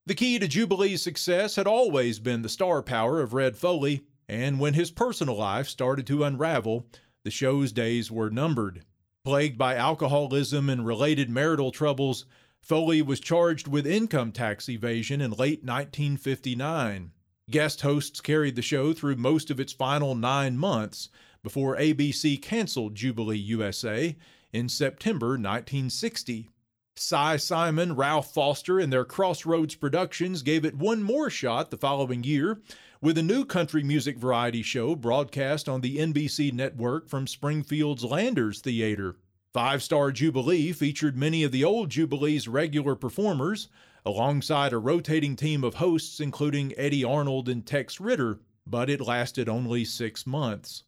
The 0.05 0.15
key 0.15 0.39
to 0.39 0.47
Jubilee's 0.47 1.01
success 1.01 1.57
had 1.57 1.67
always 1.67 2.19
been 2.19 2.43
the 2.43 2.49
star 2.51 2.83
power 2.83 3.23
of 3.23 3.33
Red 3.33 3.57
Foley, 3.57 4.05
and 4.29 4.61
when 4.61 4.75
his 4.75 4.91
personal 4.91 5.37
life 5.37 5.69
started 5.69 6.07
to 6.09 6.25
unravel, 6.25 6.87
the 7.23 7.31
show's 7.31 7.73
days 7.73 8.11
were 8.11 8.29
numbered. 8.29 8.85
Plagued 9.25 9.57
by 9.57 9.77
alcoholism 9.77 10.69
and 10.69 10.85
related 10.85 11.31
marital 11.31 11.71
troubles, 11.71 12.27
Foley 12.61 13.01
was 13.01 13.19
charged 13.19 13.67
with 13.67 13.87
income 13.87 14.31
tax 14.31 14.69
evasion 14.69 15.23
in 15.23 15.31
late 15.31 15.65
1959. 15.65 17.13
Guest 17.51 17.83
hosts 17.83 18.23
carried 18.23 18.57
the 18.57 18.63
show 18.63 18.95
through 18.95 19.17
most 19.17 19.51
of 19.51 19.61
its 19.61 19.73
final 19.73 20.15
nine 20.15 20.57
months 20.57 21.11
before 21.43 21.77
ABC 21.77 22.41
canceled 22.41 22.95
Jubilee 22.95 23.37
USA 23.37 24.17
in 24.53 24.69
September 24.71 25.33
1960. 25.33 26.49
Si 26.97 27.17
Siman, 27.17 27.97
Ralph 27.99 28.33
Foster, 28.33 28.79
and 28.79 28.91
their 28.91 29.05
Crossroads 29.05 29.75
Productions 29.75 30.43
gave 30.43 30.65
it 30.65 30.77
one 30.77 31.03
more 31.03 31.29
shot 31.29 31.71
the 31.71 31.77
following 31.77 32.25
year 32.25 32.63
with 33.03 33.19
a 33.19 33.23
new 33.23 33.45
country 33.45 33.83
music 33.83 34.17
variety 34.17 34.63
show 34.63 34.97
broadcast 34.97 35.69
on 35.69 35.83
the 35.83 35.99
NBC 35.99 36.51
network 36.51 37.09
from 37.09 37.27
Springfield's 37.27 38.05
Landers 38.05 38.61
Theater. 38.61 39.17
Five 39.55 39.85
Star 39.85 40.11
Jubilee 40.11 40.73
featured 40.73 41.17
many 41.17 41.45
of 41.45 41.53
the 41.53 41.63
old 41.63 41.89
Jubilee's 41.89 42.49
regular 42.49 42.97
performers, 42.97 43.69
alongside 44.05 44.73
a 44.73 44.79
rotating 44.79 45.37
team 45.37 45.63
of 45.63 45.75
hosts 45.75 46.19
including 46.19 46.75
Eddy 46.77 47.05
Arnold 47.05 47.49
and 47.49 47.65
Tex 47.65 48.01
Ritter, 48.01 48.41
but 48.67 48.91
it 48.91 49.01
lasted 49.01 49.49
only 49.49 49.85
six 49.85 50.27
months. 50.27 50.83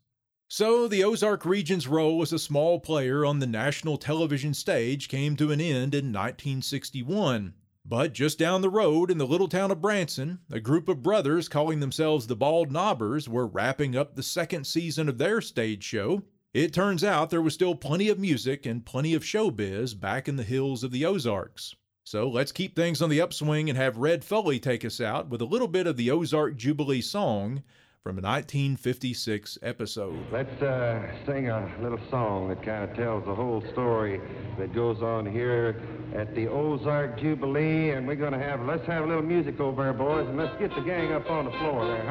So, 0.49 0.89
the 0.89 1.05
Ozark 1.05 1.47
region's 1.47 1.87
role 1.87 2.21
as 2.23 2.33
a 2.33 2.41
small 2.41 2.81
player 2.81 3.25
on 3.25 3.39
the 3.39 3.47
national 3.47 3.99
television 3.99 4.53
stage 4.53 5.07
came 5.07 5.37
to 5.37 5.53
an 5.53 5.61
end 5.61 5.95
in 5.95 6.13
1961. 6.13 7.55
But 7.85 8.15
just 8.15 8.37
down 8.37 8.63
the 8.63 8.69
road 8.69 9.13
in 9.13 9.19
the 9.19 9.29
little 9.29 9.47
town 9.47 9.71
of 9.71 9.81
Branson, 9.81 10.41
a 10.51 10.59
group 10.59 10.89
of 10.89 11.05
brothers 11.05 11.49
calling 11.49 11.79
themselves 11.79 12.27
the 12.27 12.35
Bald 12.35 12.73
Knobbers 12.73 13.29
were 13.29 13.47
wrapping 13.47 13.95
up 13.95 14.17
the 14.17 14.25
second 14.25 14.67
season 14.67 15.09
of 15.09 15.19
their 15.19 15.41
stage 15.41 15.85
show. 15.85 16.25
It 16.57 16.73
turns 16.73 17.05
out 17.05 17.29
there 17.29 17.43
was 17.43 17.53
still 17.53 17.75
plenty 17.75 18.09
of 18.09 18.19
music 18.19 18.65
and 18.65 18.83
plenty 18.83 19.13
of 19.13 19.23
showbiz 19.23 19.93
back 19.93 20.27
in 20.27 20.37
the 20.37 20.43
hills 20.43 20.83
of 20.83 20.91
the 20.91 21.05
Ozarks. 21.05 21.75
So 22.03 22.31
let's 22.31 22.51
keep 22.51 22.75
things 22.75 23.03
on 23.03 23.11
the 23.11 23.21
upswing 23.21 23.69
and 23.69 23.77
have 23.77 23.99
Red 23.99 24.25
Foley 24.25 24.59
take 24.59 24.83
us 24.83 24.99
out 24.99 25.29
with 25.29 25.43
a 25.43 25.45
little 25.45 25.69
bit 25.69 25.87
of 25.87 25.99
the 25.99 26.11
Ozark 26.11 26.57
Jubilee 26.57 27.03
song 27.03 27.63
from 28.03 28.17
a 28.17 28.23
1956 28.23 29.59
episode. 29.61 30.19
Let's 30.33 30.63
uh, 30.63 31.07
sing 31.27 31.51
a 31.51 31.71
little 31.83 32.01
song 32.11 32.49
that 32.49 32.63
kind 32.63 32.91
of 32.91 32.97
tells 32.97 33.27
the 33.27 33.35
whole 33.35 33.63
story 33.73 34.19
that 34.59 34.75
goes 34.75 35.03
on 35.03 35.31
here 35.31 35.83
at 36.15 36.35
the 36.35 36.49
Ozark 36.49 37.21
Jubilee, 37.21 37.91
and 37.91 38.09
we're 38.09 38.17
going 38.17 38.33
to 38.33 38.39
have 38.39 38.63
let's 38.63 38.87
have 38.87 39.05
a 39.05 39.07
little 39.07 39.23
music 39.23 39.61
over 39.61 39.83
there, 39.83 39.93
boys, 39.93 40.27
and 40.27 40.39
let's 40.39 40.59
get 40.59 40.75
the 40.75 40.81
gang 40.81 41.13
up 41.13 41.29
on 41.29 41.45
the 41.45 41.51
floor 41.51 41.87
there, 41.87 42.07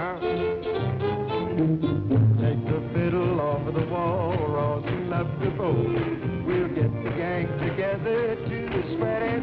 huh? 2.11 2.24
The 3.75 3.85
wall, 3.87 4.37
Ross 4.47 4.83
and 4.87 5.13
up 5.13 5.27
the. 5.39 6.45
We'll 6.45 6.69
get 6.69 6.91
the 7.03 7.09
gang 7.09 7.47
together 7.59 8.35
to 8.35 8.95
spread 8.95 9.21
dance 9.21 9.34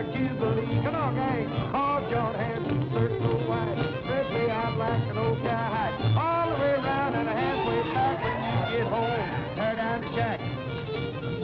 Ozark 0.00 0.14
Jubilee. 0.14 0.82
Come 0.82 0.94
on, 0.94 1.14
gang. 1.14 1.46
All 1.74 2.00
join 2.10 2.34
hands 2.34 2.66
and 2.68 2.92
circle 2.92 3.46
wide. 3.46 3.78
Especially 3.78 4.50
out 4.50 4.76
like 4.78 5.10
an 5.10 5.18
old 5.18 5.42
guy. 5.42 6.16
All 6.16 6.48
the 6.50 6.56
way 6.58 6.72
around 6.72 7.14
and 7.16 7.28
a 7.28 7.32
halfway 7.32 7.82
back 7.92 8.22
when 8.24 8.36
you 8.40 8.78
get 8.78 8.88
home. 8.88 9.56
Tear 9.56 9.76
down 9.76 10.00
the 10.00 10.08
shack. 10.16 10.40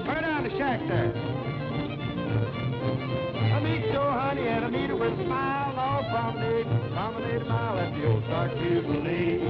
Tear 0.07 0.21
down 0.23 0.45
the 0.45 0.51
shack 0.57 0.81
there. 0.89 1.13
I 3.53 3.61
meet 3.61 3.93
your 3.93 4.11
honey 4.11 4.49
and 4.49 4.65
I 4.65 4.71
meet 4.71 4.89
her 4.89 4.97
with 4.97 5.13
a 5.13 5.25
smile. 5.25 5.79
All 5.79 6.05
promenade, 6.11 6.67
promenade 6.93 7.43
a 7.43 7.45
mile 7.45 7.79
at 7.79 7.93
the 7.95 8.07
old 8.07 8.25
Ozark 8.25 8.53
Jubilee. 8.57 9.41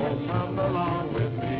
Oh, 0.00 0.26
come 0.26 0.58
along 0.58 1.14
with 1.14 1.32
me. 1.32 1.57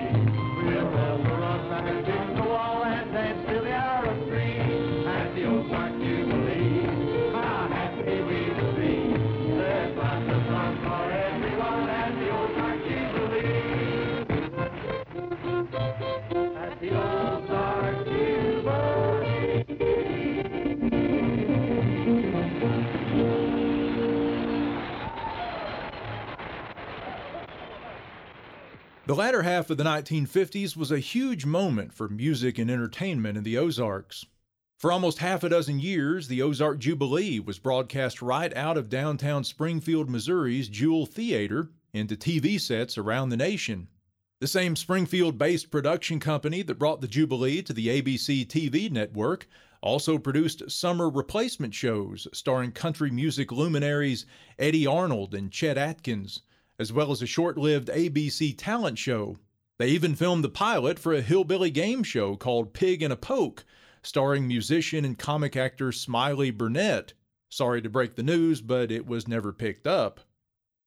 The 29.09 29.15
latter 29.15 29.43
half 29.43 29.71
of 29.71 29.79
the 29.79 29.85
1950s 29.85 30.77
was 30.77 30.91
a 30.91 30.99
huge 30.99 31.47
moment 31.47 31.95
for 31.95 32.11
music 32.11 32.59
and 32.59 32.71
entertainment 32.71 33.38
in 33.38 33.43
the 33.43 33.57
Ozarks. 33.57 34.27
For 34.77 34.93
almost 34.93 35.21
half 35.21 35.43
a 35.43 35.49
dozen 35.49 35.81
years, 35.81 36.29
the 36.29 36.43
Ozark 36.43 36.79
Jubilee 36.79 37.41
was 37.41 37.59
broadcast 37.59 38.21
right 38.21 38.55
out 38.55 38.77
of 38.77 38.91
downtown 38.91 39.45
Springfield, 39.45 40.11
Missouri's 40.11 40.69
Jewel 40.69 41.07
Theater 41.07 41.71
into 41.95 42.17
TV 42.17 42.61
sets 42.61 42.99
around 42.99 43.31
the 43.31 43.38
nation. 43.38 43.88
The 44.43 44.47
same 44.47 44.77
Springfield 44.77 45.38
based 45.38 45.71
production 45.71 46.21
company 46.21 46.61
that 46.61 46.79
brought 46.79 47.00
the 47.00 47.09
Jubilee 47.09 47.62
to 47.62 47.73
the 47.73 47.88
ABC 47.88 48.47
TV 48.47 48.91
network 48.91 49.49
also 49.81 50.19
produced 50.19 50.71
summer 50.71 51.09
replacement 51.09 51.73
shows 51.73 52.29
starring 52.35 52.73
country 52.73 53.11
music 53.11 53.53
luminaries 53.53 54.27
Eddy 54.59 54.87
Arnold 54.87 55.35
and 55.35 55.50
Chet 55.50 55.79
Atkins, 55.79 56.43
as 56.78 56.92
well 56.92 57.11
as 57.11 57.23
a 57.23 57.26
short 57.26 57.58
lived 57.58 57.88
ABC 57.88 58.54
talent 58.56 58.99
show. 58.99 59.37
They 59.78 59.88
even 59.88 60.14
filmed 60.14 60.44
the 60.44 60.49
pilot 60.49 60.99
for 60.99 61.12
a 61.12 61.20
hillbilly 61.20 61.70
game 61.70 62.02
show 62.02 62.37
called 62.37 62.75
Pig 62.75 63.02
in 63.02 63.12
a 63.12 63.16
Poke, 63.16 63.64
starring 64.02 64.47
musician 64.47 65.04
and 65.04 65.18
comic 65.18 65.56
actor 65.56 65.92
Smiley 65.92 66.52
Burnette. 66.52 67.12
Sorry 67.49 67.80
to 67.82 67.88
break 67.88 68.16
the 68.16 68.23
news, 68.23 68.61
but 68.61 68.90
it 68.90 69.06
was 69.06 69.28
never 69.28 69.52
picked 69.52 69.87
up. 69.87 70.20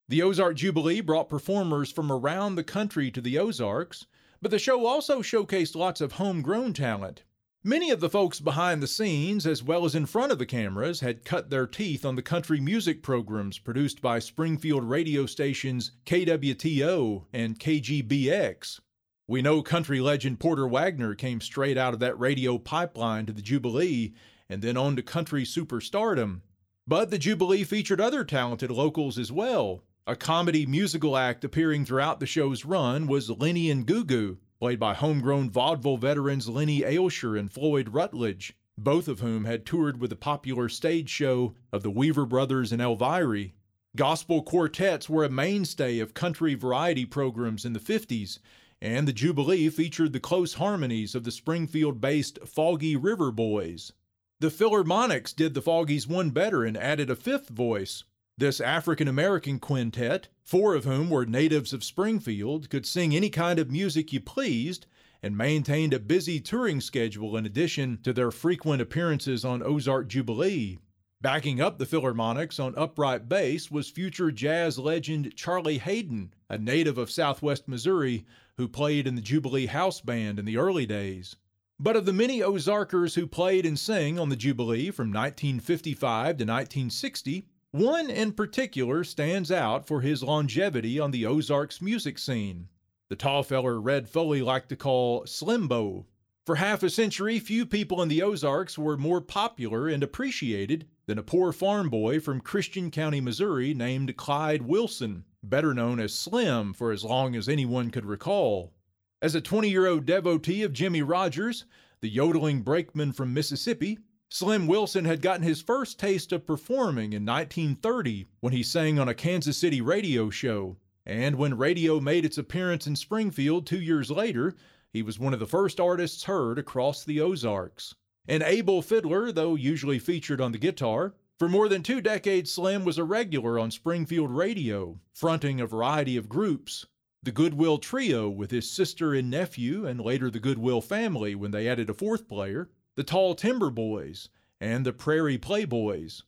The 0.10 0.21
Ozark 0.21 0.57
Jubilee 0.57 1.01
brought 1.01 1.29
performers 1.29 1.91
from 1.91 2.12
around 2.12 2.55
the 2.55 2.63
country 2.63 3.10
to 3.12 3.21
the 3.21 3.39
Ozarks, 3.39 4.05
but 4.41 4.51
the 4.51 4.60
show 4.60 4.86
also 4.86 5.21
showcased 5.21 5.75
lots 5.75 6.01
of 6.01 6.13
homegrown 6.13 6.74
talent. 6.74 7.24
Many 7.63 7.91
of 7.91 8.00
the 8.00 8.10
folks 8.10 8.39
behind 8.39 8.82
the 8.82 8.88
scenes, 8.88 9.46
as 9.46 9.62
well 9.62 9.86
as 9.86 9.94
in 9.94 10.08
front 10.08 10.32
of 10.32 10.39
the 10.39 10.48
cameras, 10.48 11.01
had 11.01 11.24
cut 11.24 11.51
their 11.51 11.68
teeth 11.68 12.03
on 12.03 12.15
the 12.15 12.24
country 12.24 12.60
music 12.60 13.03
programs 13.03 13.60
produced 13.60 14.01
by 14.01 14.18
Springfield 14.18 14.84
radio 14.84 15.27
stations 15.27 15.91
KWTO 16.08 17.25
and 17.32 17.60
KGBX. 17.60 18.80
We 19.27 19.44
know 19.44 19.62
country 19.62 20.01
legend 20.01 20.39
Porter 20.39 20.68
Wagoner 20.68 21.13
came 21.13 21.39
straight 21.39 21.77
out 21.77 21.94
of 21.94 22.00
that 22.00 22.20
radio 22.20 22.58
pipeline 22.58 23.27
to 23.27 23.34
the 23.34 23.44
Jubilee 23.44 24.15
and 24.50 24.63
then 24.63 24.75
on 24.75 24.96
to 24.96 25.03
country 25.03 25.44
superstardom. 25.44 26.41
But 26.88 27.12
the 27.12 27.20
Jubilee 27.20 27.63
featured 27.63 28.01
other 28.01 28.24
talented 28.24 28.72
locals 28.72 29.20
as 29.20 29.32
well. 29.32 29.84
A 30.08 30.15
comedy 30.15 30.65
musical 30.65 31.15
act 31.15 31.44
appearing 31.44 31.86
throughout 31.86 32.20
the 32.20 32.25
show's 32.25 32.65
run 32.65 33.06
was 33.06 33.30
Lenny 33.30 33.70
and 33.70 33.86
Goo 33.86 34.03
Goo, 34.03 34.39
played 34.62 34.80
by 34.80 34.94
homegrown 34.94 35.50
vaudeville 35.50 35.98
veterans 35.98 36.48
Lenny 36.48 36.82
Aleshire 36.82 37.36
and 37.36 37.51
Floyd 37.51 37.89
Rutledge, 37.89 38.53
both 38.77 39.08
of 39.08 39.20
whom 39.20 39.46
had 39.46 39.65
toured 39.65 40.00
with 40.00 40.12
the 40.12 40.15
popular 40.15 40.70
stage 40.70 41.10
show 41.10 41.56
of 41.72 41.82
the 41.82 41.89
Weaver 41.89 42.27
Brothers 42.27 42.72
and 42.72 42.80
Elviry. 42.80 43.53
Gospel 43.96 44.44
quartets 44.44 45.10
were 45.10 45.24
a 45.24 45.32
mainstay 45.32 45.98
of 45.98 46.13
country 46.13 46.53
variety 46.53 47.06
programs 47.06 47.65
in 47.65 47.74
the 47.74 47.80
50s, 47.80 48.38
and 48.80 49.08
the 49.08 49.13
Jubilee 49.13 49.68
featured 49.70 50.13
the 50.13 50.20
close 50.20 50.53
harmonies 50.53 51.15
of 51.15 51.24
the 51.24 51.32
Springfield 51.32 52.00
based 52.00 52.38
Foggy 52.46 52.96
River 52.96 53.32
Boys. 53.32 53.94
The 54.41 54.51
Philharmonics 54.51 55.36
did 55.36 55.56
the 55.56 55.63
Foggies 55.63 56.08
one 56.08 56.30
better 56.30 56.63
and 56.63 56.77
added 56.77 57.10
a 57.10 57.15
fifth 57.15 57.50
voice, 57.50 58.03
this 58.41 58.60
African 58.60 59.07
American 59.07 59.60
quintet, 59.60 60.27
four 60.41 60.74
of 60.74 60.83
whom 60.83 61.12
were 61.12 61.27
natives 61.27 61.74
of 61.74 61.83
Springfield, 61.83 62.71
could 62.71 62.88
sing 62.88 63.15
any 63.15 63.29
kind 63.29 63.60
of 63.60 63.69
music 63.69 64.12
you 64.12 64.19
pleased 64.19 64.88
and 65.21 65.38
maintained 65.38 65.93
a 65.93 66.00
busy 66.00 66.39
touring 66.39 66.81
schedule 66.81 67.38
in 67.38 67.45
addition 67.45 68.00
to 68.01 68.12
their 68.12 68.31
frequent 68.31 68.81
appearances 68.81 69.45
on 69.45 69.62
Ozark 69.62 70.07
Jubilee. 70.07 70.79
Backing 71.21 71.62
up 71.62 71.77
the 71.77 71.86
Philharmonics 71.86 72.60
on 72.60 72.74
upright 72.75 73.29
bass 73.29 73.69
was 73.69 73.91
future 73.91 74.31
jazz 74.31 74.79
legend 74.79 75.36
Charlie 75.36 75.77
Haden, 75.77 76.33
a 76.50 76.57
native 76.57 76.98
of 76.98 77.12
southwest 77.12 77.67
Missouri 77.67 78.25
who 78.57 78.67
played 78.67 79.05
in 79.05 79.13
the 79.13 79.21
Jubilee 79.21 79.67
House 79.67 80.01
Band 80.01 80.39
in 80.39 80.45
the 80.45 80.58
early 80.58 80.88
days. 80.88 81.36
But 81.80 81.95
of 81.95 82.08
the 82.08 82.13
many 82.13 82.41
Ozarkers 82.41 83.13
who 83.13 83.27
played 83.27 83.67
and 83.67 83.77
sang 83.77 84.17
on 84.17 84.30
the 84.30 84.36
Jubilee 84.36 84.89
from 84.89 85.13
1955 85.13 86.38
to 86.38 86.43
1960, 86.43 87.47
one 87.71 88.10
in 88.10 88.34
particular 88.34 89.03
stands 89.03 89.51
out 89.51 89.88
for 89.88 90.01
his 90.01 90.23
longevity 90.23 90.99
on 90.99 91.12
the 91.12 91.25
Ozarks 91.25 91.81
music 91.81 92.19
scene. 92.19 92.67
The 93.10 93.15
tall 93.15 93.43
feller 93.43 93.79
Red 93.79 94.10
Foley 94.10 94.41
liked 94.41 94.69
to 94.69 94.75
call 94.75 95.23
Slimbo. 95.25 96.05
For 96.45 96.55
half 96.55 96.84
a 96.84 96.89
century, 96.89 97.39
few 97.39 97.65
people 97.65 98.01
in 98.01 98.10
the 98.10 98.21
Ozarks 98.21 98.77
were 98.77 98.97
more 98.97 99.21
popular 99.21 99.88
and 99.88 100.03
appreciated 100.03 100.88
than 101.05 101.17
a 101.17 101.23
poor 101.23 101.53
farm 101.53 101.89
boy 101.89 102.19
from 102.19 102.41
Christian 102.41 102.91
County, 102.91 103.21
Missouri, 103.21 103.73
named 103.73 104.17
Clyde 104.17 104.63
Wilson, 104.63 105.23
better 105.43 105.73
known 105.73 105.99
as 105.99 106.13
Slim 106.13 106.73
for 106.73 106.91
as 106.91 107.03
long 107.03 107.36
as 107.36 107.47
anyone 107.47 107.89
could 107.89 108.05
recall. 108.05 108.73
As 109.21 109.36
a 109.36 109.41
20 109.41 109.69
year 109.69 109.88
old 109.88 110.05
devotee 110.05 110.63
of 110.63 110.73
Jimmie 110.73 111.03
Rodgers, 111.03 111.65
the 112.01 112.10
yodeling 112.10 112.63
brakeman 112.63 113.13
from 113.13 113.34
Mississippi, 113.34 113.99
Slim 114.34 114.65
Wilson 114.65 115.04
had 115.04 115.22
gotten 115.22 115.44
his 115.44 115.62
first 115.62 116.00
taste 116.00 116.32
of 116.32 116.48
performing 116.48 117.12
in 117.12 117.26
1930 117.26 118.28
when 118.39 118.54
he 118.54 118.63
sang 118.63 118.98
on 118.98 119.10
a 119.10 119.13
Kansas 119.13 119.58
City 119.58 119.82
radio 119.82 120.30
show. 120.30 120.78
And 121.06 121.36
when 121.36 121.58
radio 121.58 122.00
made 122.00 122.24
its 122.24 122.38
appearance 122.38 122.88
in 122.88 122.96
Springfield 122.96 123.67
two 123.67 123.82
years 123.82 124.10
later, 124.10 124.56
he 124.94 125.02
was 125.02 125.20
one 125.20 125.34
of 125.34 125.41
the 125.41 125.46
first 125.46 125.82
artists 125.82 126.24
heard 126.24 126.58
across 126.58 127.04
the 127.04 127.20
Ozarks. 127.20 127.94
An 128.26 128.41
able 128.41 128.82
fiddler, 128.82 129.34
though 129.34 129.56
usually 129.56 130.00
featured 130.00 130.39
on 130.39 130.54
the 130.54 130.58
guitar, 130.58 131.13
for 131.38 131.50
more 131.50 131.67
than 131.67 131.84
two 131.84 132.00
decades, 132.00 132.54
Slim 132.54 132.86
was 132.86 132.98
a 132.98 133.04
regular 133.04 133.60
on 133.60 133.70
Springfield 133.70 134.32
radio, 134.32 134.98
fronting 135.13 135.60
a 135.60 135.67
variety 135.67 136.15
of 136.15 136.30
groups. 136.30 136.86
The 137.22 137.34
Goodwill 137.34 137.80
Trio 137.80 138.30
with 138.30 138.52
his 138.52 138.72
sister 138.72 139.13
and 139.13 139.30
nephew, 139.30 139.86
and 139.86 140.00
later 140.00 140.32
the 140.32 140.39
Goodwill 140.39 140.80
Family 140.80 141.36
when 141.36 141.52
they 141.52 141.67
added 141.67 141.89
a 141.89 141.94
fourth 141.94 142.30
player, 142.30 142.70
the 142.95 143.04
Tall 143.04 143.36
Timber 143.36 143.69
Boys, 143.69 144.27
and 144.60 144.86
the 144.86 144.91
Prairie 144.91 145.38
Playboys. 145.38 146.23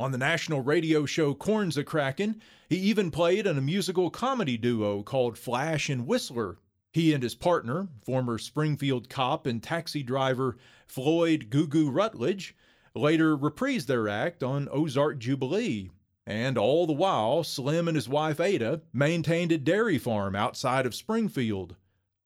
On 0.00 0.10
the 0.10 0.18
national 0.18 0.60
radio 0.60 1.06
show 1.06 1.34
Corn's 1.34 1.76
a 1.76 1.84
Crackin', 1.84 2.40
he 2.68 2.76
even 2.76 3.12
played 3.12 3.46
in 3.46 3.56
a 3.56 3.62
musical 3.62 4.10
comedy 4.10 4.56
duo 4.56 5.04
called 5.04 5.38
Flash 5.38 5.88
and 5.88 6.06
Whistler. 6.08 6.58
He 6.92 7.12
and 7.12 7.22
his 7.22 7.36
partner, 7.36 7.88
former 8.04 8.38
Springfield 8.38 9.08
cop 9.08 9.46
and 9.46 9.62
taxi 9.62 10.02
driver 10.02 10.56
Floyd 10.88 11.46
Goo 11.48 11.68
Goo 11.68 11.90
Rutledge, 11.90 12.56
later 12.92 13.36
reprised 13.36 13.86
their 13.86 14.08
act 14.08 14.42
on 14.42 14.68
Ozark 14.72 15.18
Jubilee. 15.18 15.90
And 16.26 16.58
all 16.58 16.86
the 16.86 16.92
while, 16.92 17.44
Slim 17.44 17.86
and 17.86 17.94
his 17.94 18.08
wife 18.08 18.40
Ada 18.40 18.80
maintained 18.92 19.52
a 19.52 19.58
dairy 19.58 19.98
farm 19.98 20.34
outside 20.34 20.86
of 20.86 20.94
Springfield. 20.94 21.76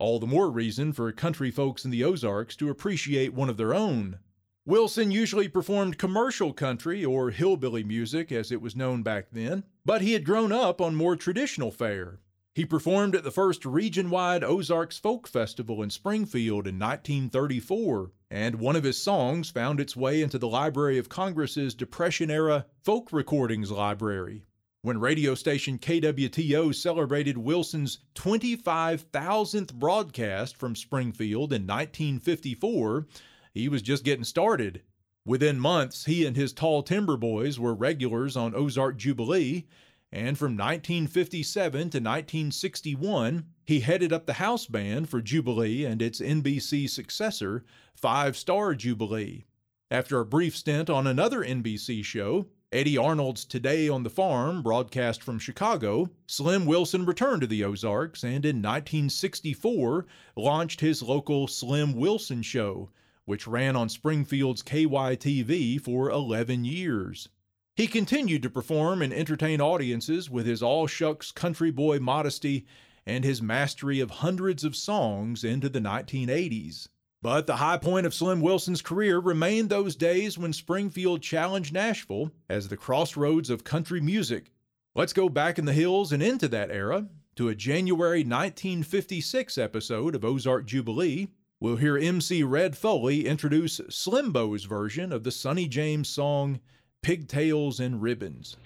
All 0.05 0.19
the 0.19 0.27
more 0.27 0.51
reason 0.51 0.93
for 0.93 1.11
country 1.13 1.51
folks 1.51 1.87
in 1.87 1.91
the 1.91 2.05
Ozarks 2.05 2.57
to 2.57 2.69
appreciate 2.69 3.33
one 3.33 3.49
of 3.49 3.57
their 3.57 3.73
own. 3.73 4.19
Wilson 4.67 5.11
usually 5.11 5.49
performed 5.49 5.97
commercial 5.97 6.53
country 6.53 7.03
or 7.03 7.31
hillbilly 7.31 7.83
music 7.83 8.31
as 8.31 8.53
it 8.53 8.61
was 8.61 8.77
known 8.77 9.03
back 9.03 9.29
then, 9.33 9.65
but 9.83 10.03
he 10.03 10.13
had 10.13 10.27
grown 10.27 10.53
up 10.53 10.79
on 10.79 10.95
more 10.95 11.17
traditional 11.17 11.71
fare. 11.71 12.21
He 12.55 12.67
performed 12.67 13.17
at 13.17 13.25
the 13.25 13.31
first 13.31 13.65
region 13.65 14.11
wide 14.11 14.45
Ozarks 14.45 14.99
Folk 14.99 15.27
Festival 15.27 15.83
in 15.83 15.89
Springfield 15.89 16.67
in 16.67 16.79
1934, 16.79 18.13
and 18.31 18.57
one 18.57 18.77
of 18.77 18.85
his 18.85 19.01
songs 19.01 19.49
found 19.49 19.81
its 19.81 19.97
way 19.97 20.21
into 20.21 20.37
the 20.37 20.47
Library 20.47 20.99
of 20.99 21.09
Congress's 21.09 21.75
Depression 21.75 22.31
era 22.31 22.67
Folk 22.83 23.11
Recordings 23.11 23.71
Library 23.71 24.45
when 24.85 25.01
radio 25.01 25.35
station 25.35 25.79
KWTO 25.79 26.75
celebrated 26.75 27.39
Wilson's 27.39 28.01
25,000th 28.17 29.73
broadcast 29.73 30.59
from 30.59 30.77
Springfield 30.77 31.55
in 31.55 31.63
1954, 31.63 33.07
he 33.55 33.67
was 33.67 33.81
just 33.81 34.05
getting 34.05 34.25
started. 34.25 34.83
Within 35.25 35.59
months, 35.59 36.05
he 36.05 36.27
and 36.27 36.37
his 36.37 36.53
Tall 36.53 36.83
Timber 36.83 37.17
Boys 37.17 37.59
were 37.59 37.73
regulars 37.73 38.37
on 38.37 38.55
Ozark 38.55 38.99
Jubilee, 38.99 39.67
and 40.13 40.37
from 40.37 40.53
1957 40.53 41.73
to 41.73 41.87
1961, 41.87 43.47
he 43.65 43.81
headed 43.81 44.13
up 44.13 44.27
the 44.27 44.35
house 44.35 44.67
band 44.67 45.09
for 45.09 45.23
Jubilee 45.23 45.87
and 45.87 46.03
its 46.03 46.21
NBC 46.21 46.91
successor, 46.91 47.65
Five 47.95 48.37
Star 48.37 48.75
Jubilee. 48.75 49.47
After 49.91 50.21
a 50.21 50.27
brief 50.27 50.55
stint 50.55 50.91
on 50.91 51.07
another 51.07 51.43
NBC 51.43 52.05
show, 52.05 52.49
Eddy 52.75 52.99
Arnold's 52.99 53.45
Today 53.45 53.89
on 53.89 54.03
the 54.03 54.11
Farm, 54.11 54.61
broadcast 54.61 55.23
from 55.23 55.39
Chicago, 55.39 56.11
Slim 56.27 56.67
Wilson 56.67 57.07
returned 57.07 57.43
to 57.43 57.47
the 57.47 57.63
Ozarks 57.63 58.25
and 58.25 58.45
in 58.45 58.57
1964 58.57 60.05
launched 60.35 60.81
his 60.81 61.01
local 61.01 61.47
Slim 61.47 61.95
Wilson 61.95 62.43
Show, 62.43 62.91
which 63.27 63.47
ran 63.47 63.77
on 63.77 63.89
Springfield's 63.89 64.65
KYTV 64.65 65.81
for 65.83 66.11
11 66.11 66.65
years. 66.65 67.29
He 67.77 67.87
continued 67.87 68.43
to 68.43 68.51
perform 68.51 69.03
and 69.03 69.13
entertain 69.13 69.61
audiences 69.61 70.29
with 70.29 70.45
his 70.45 70.61
all 70.61 70.89
shucks 70.89 71.31
country 71.31 71.71
boy 71.71 72.01
modesty 72.01 72.67
and 73.07 73.23
his 73.23 73.41
mastery 73.41 74.01
of 74.01 74.11
hundreds 74.11 74.65
of 74.65 74.75
songs 74.75 75.45
into 75.45 75.69
the 75.69 75.79
1980s. 75.79 76.89
But 77.25 77.47
the 77.47 77.57
high 77.57 77.79
point 77.79 78.05
of 78.05 78.13
Slim 78.13 78.43
Wilson's 78.43 78.83
career 78.83 79.19
remained 79.19 79.71
those 79.71 79.97
days 79.97 80.37
when 80.37 80.53
Springfield 80.53 81.23
challenged 81.23 81.73
Nashville 81.73 82.31
as 82.51 82.69
the 82.69 82.77
crossroads 82.77 83.49
of 83.49 83.65
country 83.65 83.99
music. 83.99 84.53
Let's 84.95 85.15
go 85.15 85.31
back 85.31 85.59
in 85.59 85.65
the 85.65 85.73
hills 85.73 86.13
and 86.13 86.23
into 86.23 86.49
that 86.49 86.71
era 86.71 87.09
to 87.37 87.49
a 87.49 87.55
January 87.55 88.19
1956 88.19 89.57
episode 89.57 90.15
of 90.15 90.23
Ozark 90.23 90.67
Jubilee. 90.67 91.29
We'll 91.61 91.77
hear 91.77 91.97
MC 91.97 92.43
Red 92.43 92.77
Foley 92.77 93.27
introduce 93.27 93.81
Slimbo's 93.89 94.65
version 94.65 95.11
of 95.11 95.25
the 95.25 95.33
Sonny 95.33 95.67
James 95.67 96.11
song 96.11 96.61
Pigtails 97.01 97.81
and 97.81 98.03
Ribbons. 98.03 98.59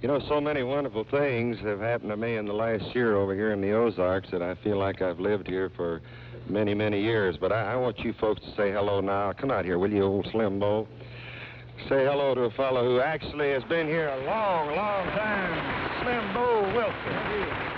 You 0.00 0.08
know, 0.08 0.18
so 0.30 0.40
many 0.40 0.62
wonderful 0.62 1.04
things 1.04 1.58
have 1.58 1.80
happened 1.80 2.08
to 2.08 2.16
me 2.16 2.36
in 2.36 2.46
the 2.46 2.54
last 2.54 2.94
year 2.94 3.16
over 3.16 3.34
here 3.34 3.52
in 3.52 3.60
the 3.60 3.72
Ozarks 3.72 4.30
that 4.30 4.40
I 4.40 4.54
feel 4.54 4.78
like 4.78 5.02
I've 5.02 5.20
lived 5.20 5.46
here 5.46 5.70
for 5.76 6.00
many, 6.48 6.74
many 6.74 7.00
years. 7.00 7.36
But 7.40 7.52
I, 7.52 7.72
I 7.72 7.76
want 7.76 7.98
you 8.00 8.12
folks 8.14 8.40
to 8.42 8.48
say 8.56 8.72
hello 8.72 9.00
now. 9.00 9.32
Come 9.32 9.50
out 9.50 9.64
here, 9.64 9.78
will 9.78 9.92
you, 9.92 10.02
old 10.02 10.26
Slimbo? 10.26 10.86
Say 11.88 12.04
hello 12.04 12.34
to 12.34 12.42
a 12.42 12.50
fellow 12.50 12.84
who 12.84 13.00
actually 13.00 13.50
has 13.50 13.62
been 13.64 13.86
here 13.86 14.08
a 14.08 14.24
long, 14.24 14.76
long 14.76 15.06
time, 15.08 16.02
Slimbo 16.04 16.74
Wilson. 16.74 17.72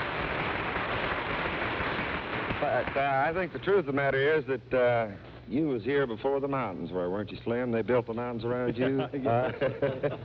But 2.61 2.96
uh, 2.96 3.24
I 3.27 3.33
think 3.35 3.53
the 3.53 3.59
truth 3.59 3.81
of 3.81 3.87
the 3.87 3.92
matter 3.92 4.38
is 4.38 4.44
that 4.46 4.74
uh, 4.74 5.09
you 5.48 5.68
was 5.68 5.83
here 5.83 6.07
before 6.07 6.40
the 6.40 6.48
mountains 6.48 6.90
were, 6.90 7.11
weren't 7.11 7.31
you, 7.31 7.38
Slim? 7.44 7.70
They 7.70 7.83
built 7.83 8.07
the 8.07 8.14
mountains 8.14 8.44
around 8.44 8.77
you. 8.79 9.00
Uh, 9.03 9.53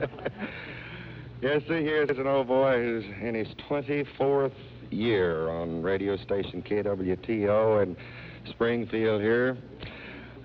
yes, 1.42 1.62
see, 1.62 1.82
here's 1.82 2.18
an 2.18 2.26
old 2.26 2.48
boy 2.48 2.82
who's 2.82 3.04
in 3.22 3.34
his 3.34 3.48
24th 3.68 4.52
year 4.90 5.48
on 5.50 5.82
radio 5.82 6.16
station 6.16 6.62
KWTO 6.62 7.82
in 7.82 7.96
Springfield 8.48 9.20
here. 9.20 9.56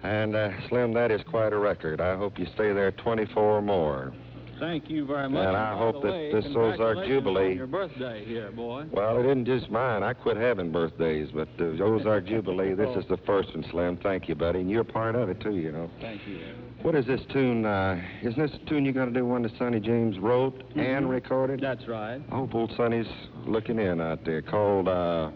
And, 0.03 0.35
uh, 0.35 0.49
Slim, 0.69 0.93
that 0.93 1.11
is 1.11 1.21
quite 1.23 1.51
a 1.53 1.57
record. 1.57 1.99
I 1.99 2.15
hope 2.15 2.37
you 2.37 2.45
stay 2.53 2.73
there 2.73 2.91
24 2.91 3.61
more. 3.61 4.13
Thank 4.59 4.89
you 4.89 5.05
very 5.05 5.27
much. 5.27 5.45
And 5.47 5.57
I 5.57 5.77
hope 5.77 6.01
that 6.03 6.11
way, 6.11 6.31
this 6.31 6.45
Ozark 6.55 7.05
Jubilee- 7.05 7.55
your 7.55 7.67
birthday 7.67 8.23
here, 8.23 8.51
boy. 8.51 8.85
Well, 8.91 9.17
it 9.19 9.25
isn't 9.25 9.45
just 9.45 9.69
mine. 9.69 10.01
I 10.01 10.13
quit 10.13 10.37
having 10.37 10.71
birthdays, 10.71 11.29
but 11.31 11.49
the 11.57 11.81
Ozark 11.83 12.25
Jubilee, 12.25 12.73
this 12.73 12.95
is 12.95 13.05
the 13.07 13.17
first 13.17 13.53
one, 13.53 13.65
Slim. 13.69 13.97
Thank 13.97 14.29
you, 14.29 14.35
buddy. 14.35 14.61
And 14.61 14.69
you're 14.69 14.85
part 14.85 15.15
of 15.15 15.29
it, 15.29 15.41
too, 15.41 15.57
you 15.57 15.71
know. 15.73 15.89
Thank 15.99 16.25
you. 16.25 16.39
What 16.83 16.95
is 16.95 17.05
this 17.05 17.21
tune? 17.33 17.65
Uh, 17.65 17.99
isn't 18.21 18.39
this 18.39 18.53
a 18.53 18.65
tune 18.65 18.85
you're 18.85 18.93
going 18.93 19.11
to 19.11 19.19
do 19.19 19.25
one 19.25 19.41
that 19.41 19.57
Sonny 19.57 19.79
James 19.81 20.19
wrote 20.19 20.63
and 20.75 21.09
recorded? 21.09 21.59
That's 21.59 21.87
right. 21.87 22.21
I 22.31 22.35
hope 22.35 22.55
old 22.55 22.71
Sonny's 22.77 23.07
looking 23.45 23.79
in 23.79 23.99
out 23.99 24.23
there. 24.23 24.41
Called, 24.41 24.87
uh, 24.87 25.31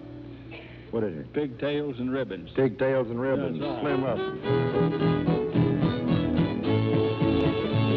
what 0.91 1.03
is 1.03 1.17
it? 1.17 1.33
Pigtails 1.33 1.95
and 1.99 2.11
ribbons. 2.11 2.49
Pigtails 2.55 3.07
and 3.09 3.19
Ribbons. 3.19 3.59
That's 3.59 3.71
right. 3.71 3.81
Slim 3.81 4.03
up. 4.03 4.17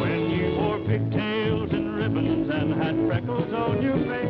When 0.01 0.31
you 0.31 0.57
wore 0.59 0.79
pigtails 0.81 1.71
and 1.73 1.97
ribbons 1.97 2.51
and 2.53 2.75
had 2.83 2.97
freckles 3.09 3.53
on 3.53 3.83
your 3.83 3.99
face, 3.99 4.22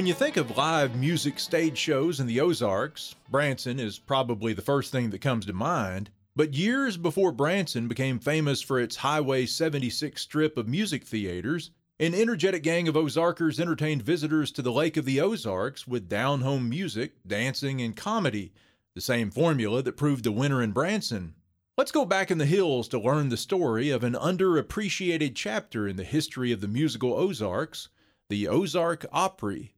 When 0.00 0.06
you 0.06 0.14
think 0.14 0.38
of 0.38 0.56
live 0.56 0.96
music 0.96 1.38
stage 1.38 1.76
shows 1.76 2.20
in 2.20 2.26
the 2.26 2.40
Ozarks, 2.40 3.16
Branson 3.28 3.78
is 3.78 3.98
probably 3.98 4.54
the 4.54 4.62
first 4.62 4.90
thing 4.90 5.10
that 5.10 5.20
comes 5.20 5.44
to 5.44 5.52
mind. 5.52 6.08
But 6.34 6.54
years 6.54 6.96
before 6.96 7.32
Branson 7.32 7.86
became 7.86 8.18
famous 8.18 8.62
for 8.62 8.80
its 8.80 8.96
Highway 8.96 9.44
76 9.44 10.22
strip 10.22 10.56
of 10.56 10.66
music 10.66 11.04
theaters, 11.04 11.70
an 11.98 12.14
energetic 12.14 12.62
gang 12.62 12.88
of 12.88 12.96
Ozarkers 12.96 13.60
entertained 13.60 14.00
visitors 14.00 14.50
to 14.52 14.62
the 14.62 14.72
Lake 14.72 14.96
of 14.96 15.04
the 15.04 15.20
Ozarks 15.20 15.86
with 15.86 16.08
down 16.08 16.40
home 16.40 16.66
music, 16.66 17.16
dancing, 17.26 17.82
and 17.82 17.94
comedy, 17.94 18.54
the 18.94 19.02
same 19.02 19.30
formula 19.30 19.82
that 19.82 19.98
proved 19.98 20.24
the 20.24 20.32
winner 20.32 20.62
in 20.62 20.72
Branson. 20.72 21.34
Let's 21.76 21.92
go 21.92 22.06
back 22.06 22.30
in 22.30 22.38
the 22.38 22.46
hills 22.46 22.88
to 22.88 22.98
learn 22.98 23.28
the 23.28 23.36
story 23.36 23.90
of 23.90 24.02
an 24.02 24.14
underappreciated 24.14 25.34
chapter 25.34 25.86
in 25.86 25.96
the 25.96 26.04
history 26.04 26.52
of 26.52 26.62
the 26.62 26.68
musical 26.68 27.12
Ozarks, 27.12 27.90
the 28.30 28.48
Ozark 28.48 29.04
Opry. 29.12 29.74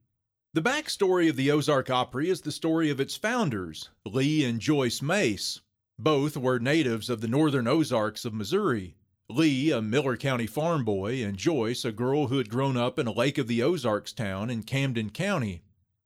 The 0.55 0.61
backstory 0.61 1.31
of 1.31 1.37
the 1.37 1.51
Ozark 1.51 1.89
Opry 1.89 2.29
is 2.29 2.43
the 2.43 2.53
story 2.53 2.91
of 2.91 3.01
its 3.01 3.17
founders, 3.17 3.89
Lee 4.05 4.45
and 4.45 4.61
Joyce 4.61 5.01
Mace. 5.01 5.63
Both 5.99 6.37
were 6.37 6.59
natives 6.59 7.09
of 7.09 7.23
the 7.23 7.27
northern 7.27 7.67
Ozarks 7.67 8.27
of 8.27 8.35
Missouri. 8.35 8.95
Lee, 9.31 9.71
a 9.71 9.81
Miller 9.81 10.15
County 10.15 10.47
farm 10.47 10.85
boy, 10.85 11.25
and 11.25 11.39
Joyce, 11.39 11.87
a 11.87 11.91
girl 11.91 12.27
who 12.27 12.37
had 12.37 12.51
grown 12.51 12.77
up 12.77 12.99
in 12.99 13.07
a 13.07 13.13
Lake 13.13 13.39
of 13.39 13.49
the 13.49 13.63
Ozarks 13.63 14.13
town 14.13 14.51
in 14.51 14.63
Camden 14.63 15.09
County. 15.09 15.63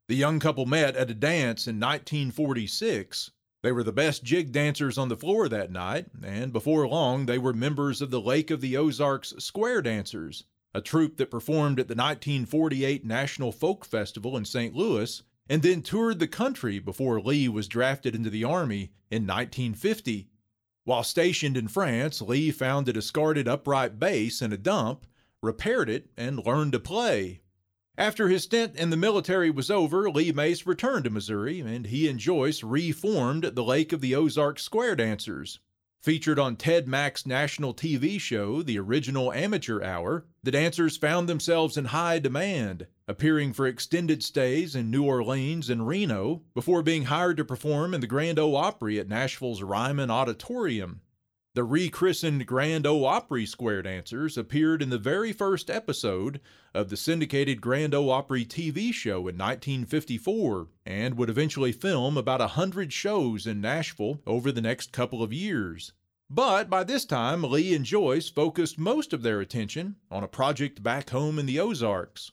The 0.07 0.15
young 0.15 0.39
couple 0.39 0.65
met 0.65 0.95
at 0.95 1.11
a 1.11 1.15
dance 1.15 1.67
in 1.67 1.81
1946. 1.81 3.33
They 3.65 3.73
were 3.73 3.83
the 3.83 3.91
best 3.91 4.23
jig 4.23 4.53
dancers 4.53 4.97
on 4.97 5.09
the 5.09 5.17
floor 5.17 5.49
that 5.49 5.73
night, 5.73 6.07
and 6.23 6.53
before 6.53 6.87
long 6.87 7.27
they 7.27 7.39
were 7.39 7.53
members 7.53 8.01
of 8.01 8.13
the 8.13 8.21
Lake 8.21 8.53
of 8.53 8.61
the 8.61 8.77
Ozarks 8.77 9.35
Square 9.39 9.83
Dancers, 9.83 10.45
a 10.77 10.81
troupe 10.83 11.17
that 11.17 11.31
performed 11.31 11.81
at 11.81 11.89
the 11.89 11.95
1948 11.95 13.03
National 13.03 13.51
Folk 13.51 13.87
Festival 13.87 14.37
in 14.37 14.45
St. 14.45 14.75
Louis 14.75 15.23
and 15.49 15.63
then 15.63 15.81
toured 15.81 16.19
the 16.19 16.29
country 16.29 16.79
before 16.79 17.19
Lee 17.19 17.49
was 17.49 17.67
drafted 17.67 18.15
into 18.15 18.29
the 18.29 18.45
Army 18.45 18.93
in 19.11 19.27
1950. 19.27 20.29
While 20.85 21.03
stationed 21.03 21.57
in 21.57 21.69
France, 21.69 22.21
Lee 22.21 22.51
found 22.51 22.91
a 22.91 22.93
discarded 22.93 23.49
upright 23.49 23.99
bass 23.99 24.43
in 24.43 24.53
a 24.53 24.59
dump, 24.59 25.07
repaired 25.41 25.89
it, 25.89 26.11
and 26.15 26.45
learned 26.45 26.73
to 26.73 26.79
play. 26.79 27.41
After 27.97 28.29
his 28.29 28.43
stint 28.43 28.77
in 28.77 28.91
the 28.91 28.99
military 28.99 29.49
was 29.49 29.71
over, 29.71 30.11
Lee 30.11 30.31
Mace 30.31 30.67
returned 30.67 31.05
to 31.05 31.11
Missouri, 31.11 31.61
and 31.61 31.87
he 31.87 32.07
and 32.07 32.21
Joyce 32.21 32.63
reformed 32.63 33.45
the 33.45 33.65
Lake 33.65 33.95
of 33.95 34.03
the 34.03 34.15
Ozarks 34.15 34.63
Square 34.63 34.97
Dancers. 34.97 35.59
Featured 36.07 36.39
on 36.39 36.55
Ted 36.55 36.87
Mack's 36.87 37.27
national 37.27 37.75
TV 37.75 38.21
show, 38.21 38.63
The 38.63 38.79
Original 38.79 39.33
Amateur 39.33 39.83
Hour, 39.83 40.25
the 40.41 40.53
dancers 40.53 40.97
found 40.97 41.29
themselves 41.29 41.77
in 41.77 41.87
high 41.87 42.21
demand, 42.21 42.87
appearing 43.09 43.53
for 43.53 43.67
extended 43.67 44.23
stays 44.23 44.77
in 44.77 44.89
New 44.89 45.03
Orleans 45.03 45.69
and 45.69 45.89
Reno 45.89 46.43
before 46.55 46.85
being 46.85 47.07
hired 47.07 47.39
to 47.39 47.45
perform 47.45 47.93
in 47.93 48.01
the 48.01 48.07
Grand 48.07 48.39
Ole 48.39 48.55
Opry 48.55 49.01
at 49.01 49.09
Nashville's 49.09 49.65
Ryman 49.65 50.09
Auditorium. 50.09 51.01
The 51.57 51.65
rechristened 51.65 52.47
Grand 52.47 52.87
Ole 52.87 53.07
Opry 53.07 53.47
Square 53.47 53.85
Dancers 53.85 54.37
appeared 54.37 54.83
in 54.83 54.91
the 54.91 54.99
very 54.99 55.33
first 55.33 55.71
episode 55.71 56.39
of 56.75 56.91
the 56.91 56.99
syndicated 56.99 57.63
Grand 57.63 57.95
Ole 57.95 58.11
Opry 58.11 58.45
TV 58.45 58.93
show 58.93 59.21
in 59.21 59.39
1954 59.39 60.69
and 60.85 61.17
would 61.17 61.31
eventually 61.31 61.73
film 61.73 62.19
about 62.19 62.43
a 62.43 62.49
hundred 62.49 62.93
shows 62.93 63.47
in 63.47 63.63
Nashville 63.63 64.21
over 64.27 64.53
the 64.53 64.61
next 64.61 64.93
couple 64.93 65.23
of 65.23 65.33
years. 65.33 65.93
But 66.29 66.69
by 66.69 66.83
this 66.83 67.05
time, 67.05 67.45
Lee 67.45 67.73
and 67.73 67.85
Joyce 67.85 68.29
focused 68.29 68.79
most 68.79 69.13
of 69.13 69.23
their 69.23 69.41
attention 69.41 69.97
on 70.11 70.25
a 70.25 70.29
project 70.29 70.83
back 70.83 71.11
home 71.11 71.39
in 71.39 71.47
the 71.47 71.61
Ozarks. 71.61 72.33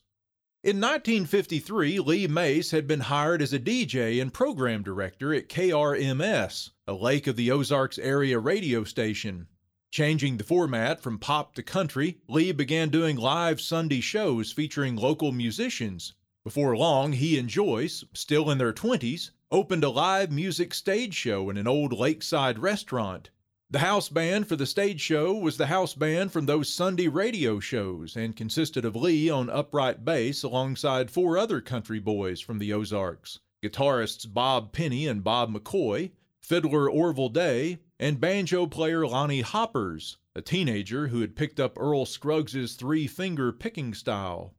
In 0.64 0.82
1953, 0.82 2.00
Lee 2.00 2.26
Mace 2.26 2.72
had 2.72 2.88
been 2.88 3.02
hired 3.02 3.42
as 3.42 3.54
a 3.54 3.60
DJ 3.60 4.20
and 4.20 4.34
program 4.34 4.82
director 4.82 5.32
at 5.34 5.48
KRMS, 5.48 6.72
a 6.88 6.94
Lake 6.94 7.28
of 7.28 7.36
the 7.36 7.52
Ozarks 7.52 8.00
area 8.00 8.40
radio 8.40 8.84
station. 8.84 9.46
Changing 9.92 10.38
the 10.38 10.44
format 10.44 11.00
from 11.00 11.20
pop 11.20 11.54
to 11.54 11.62
country, 11.62 12.18
Lee 12.28 12.52
began 12.52 12.90
doing 12.90 13.16
live 13.16 13.62
Sunday 13.62 14.02
shows 14.02 14.52
featuring 14.52 14.96
local 14.96 15.32
musicians. 15.32 16.16
Before 16.44 16.76
long, 16.76 17.14
he 17.14 17.38
and 17.38 17.48
Joyce, 17.48 18.04
still 18.14 18.50
in 18.50 18.58
their 18.58 18.74
20s, 18.74 19.30
opened 19.52 19.84
a 19.84 19.90
live 19.90 20.32
music 20.32 20.74
stage 20.74 21.14
show 21.14 21.52
in 21.52 21.58
an 21.58 21.68
old 21.68 21.94
lakeside 21.94 22.58
restaurant. 22.58 23.30
The 23.74 23.80
house 23.80 24.08
band 24.08 24.48
for 24.48 24.56
the 24.56 24.68
stage 24.68 25.02
show 25.02 25.34
was 25.34 25.58
the 25.58 25.66
house 25.66 25.96
band 25.96 26.32
from 26.32 26.46
those 26.46 26.72
Sunday 26.72 27.08
radio 27.08 27.60
shows 27.60 28.16
and 28.16 28.36
consisted 28.36 28.86
of 28.86 28.96
Lee 28.96 29.32
on 29.32 29.50
upright 29.50 30.06
bass 30.06 30.44
alongside 30.44 31.10
four 31.10 31.40
other 31.40 31.60
country 31.60 31.98
boys 31.98 32.40
from 32.40 32.60
the 32.60 32.72
Ozarks 32.72 33.40
guitarists 33.64 34.32
Bob 34.32 34.74
Penny 34.74 35.08
and 35.08 35.24
Bob 35.24 35.52
McCoy, 35.52 36.12
fiddler 36.40 36.88
Orville 36.88 37.30
Day, 37.30 37.80
and 38.00 38.22
banjo 38.22 38.68
player 38.68 39.08
Lonnie 39.08 39.42
Hoppers, 39.42 40.18
a 40.36 40.42
teenager 40.44 41.08
who 41.08 41.22
had 41.22 41.36
picked 41.36 41.60
up 41.60 41.76
Earl 41.76 42.06
Scruggs's 42.06 42.76
three 42.76 43.08
finger 43.08 43.52
picking 43.52 43.96
style. 43.96 44.54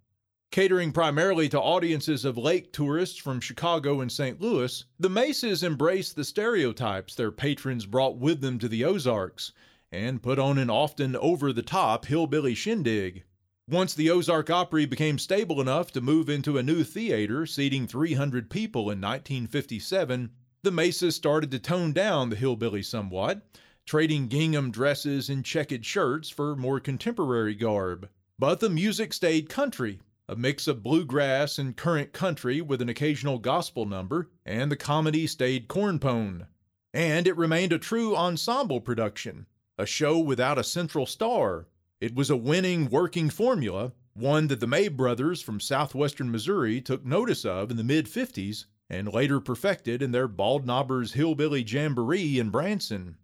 Catering 0.55 0.93
primarily 0.93 1.49
to 1.49 1.61
audiences 1.61 2.25
of 2.25 2.39
lake 2.39 2.73
tourists 2.73 3.19
from 3.19 3.41
Chicago 3.41 4.01
and 4.01 4.13
St. 4.13 4.41
Louis, 4.41 4.85
the 5.01 5.11
Maces 5.11 5.65
embraced 5.65 6.15
the 6.15 6.23
stereotypes 6.23 7.17
their 7.17 7.33
patrons 7.33 7.87
brought 7.87 8.19
with 8.19 8.41
them 8.41 8.61
to 8.61 8.69
the 8.69 8.85
Ozarks 8.85 9.51
and 9.91 10.23
put 10.23 10.39
on 10.39 10.57
an 10.59 10.71
often 10.71 11.17
over 11.17 11.53
the 11.53 11.61
top 11.63 12.05
hillbilly 12.05 12.55
shindig. 12.55 13.25
Once 13.69 13.95
the 13.95 14.09
Ozark 14.09 14.49
Opry 14.49 14.87
became 14.87 15.19
stable 15.19 15.61
enough 15.61 15.91
to 15.91 16.01
move 16.01 16.29
into 16.29 16.57
a 16.57 16.63
new 16.63 16.85
theater 16.85 17.47
seating 17.47 17.89
300 17.89 18.49
people 18.49 18.83
in 18.83 19.01
1957, 19.01 20.31
the 20.63 20.71
Maces 20.71 21.17
started 21.17 21.51
to 21.51 21.59
tone 21.59 21.93
down 21.93 22.31
the 22.31 22.37
hillbilly 22.37 22.85
somewhat, 22.85 23.45
trading 23.87 24.29
gingham 24.29 24.71
dresses 24.71 25.29
and 25.29 25.45
checkered 25.45 25.85
shirts 25.85 26.31
for 26.31 26.55
more 26.55 26.79
contemporary 26.79 27.57
garb. 27.57 28.09
But 28.39 28.61
the 28.61 28.71
music 28.71 29.13
stayed 29.13 29.49
country, 29.49 29.99
a 30.29 30.35
mix 30.35 30.67
of 30.67 30.83
bluegrass 30.83 31.59
and 31.59 31.77
current 31.77 32.13
country 32.13 32.61
with 32.61 32.81
an 32.81 32.89
occasional 32.89 33.39
gospel 33.39 33.85
number, 33.85 34.31
and 34.47 34.73
the 34.73 34.77
comedy 34.77 35.27
stayed 35.27 35.69
cornpone. 35.69 36.47
And 36.95 37.27
it 37.27 37.37
remained 37.37 37.73
a 37.73 37.79
true 37.79 38.17
ensemble 38.17 38.81
production, 38.81 39.47
a 39.77 39.85
show 39.85 40.19
without 40.19 40.59
a 40.59 40.65
central 40.65 41.05
star. 41.05 41.67
It 42.01 42.15
was 42.15 42.31
a 42.31 42.37
winning 42.37 42.89
working 42.89 43.29
formula, 43.29 43.93
one 44.15 44.47
that 44.47 44.61
the 44.61 44.67
May 44.67 44.89
brothers 44.89 45.43
from 45.43 45.61
southwestern 45.61 46.31
Missouri 46.31 46.81
took 46.81 47.05
notice 47.05 47.45
of 47.45 47.71
in 47.71 47.77
the 47.77 47.85
mid 47.85 48.07
50s 48.07 48.65
and 48.89 49.13
later 49.13 49.41
perfected 49.41 50.03
in 50.03 50.13
their 50.13 50.29
Bald 50.29 50.65
Knobbers 50.65 51.13
Hillbilly 51.13 51.63
Jamboree 51.63 52.39
in 52.39 52.51
Branson. 52.51 53.17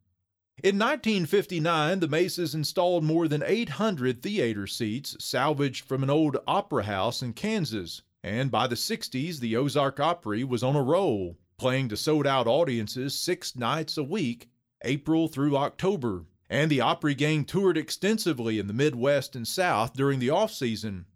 In 0.62 0.79
1959, 0.79 2.01
the 2.01 2.09
Maces 2.09 2.55
installed 2.55 3.03
more 3.03 3.29
than 3.29 3.42
800 3.42 4.23
theater 4.23 4.66
seats 4.66 5.16
salvaged 5.18 5.87
from 5.87 6.03
an 6.03 6.11
old 6.11 6.37
opera 6.46 6.83
house 6.83 7.23
in 7.23 7.33
Kansas, 7.33 8.03
and 8.23 8.51
by 8.51 8.66
the 8.66 8.75
60s, 8.75 9.40
the 9.40 9.57
Ozark 9.57 9.99
Opry 9.99 10.44
was 10.44 10.62
on 10.62 10.77
a 10.77 10.83
roll, 10.83 11.38
playing 11.57 11.88
to 11.88 11.96
sold 11.96 12.27
out 12.27 12.46
audiences 12.46 13.14
six 13.14 13.57
nights 13.57 13.96
a 13.96 14.05
week, 14.05 14.51
April 14.85 15.29
through 15.29 15.57
October. 15.57 16.27
And 16.51 16.70
the 16.70 16.83
Opry 16.83 17.14
gang 17.14 17.46
toured 17.46 17.79
extensively 17.79 18.59
in 18.59 18.66
the 18.66 18.75
Midwest 18.75 19.35
and 19.35 19.49
South 19.49 19.94
during 19.94 20.18
the 20.18 20.29
off 20.29 20.53
season, 20.53 21.07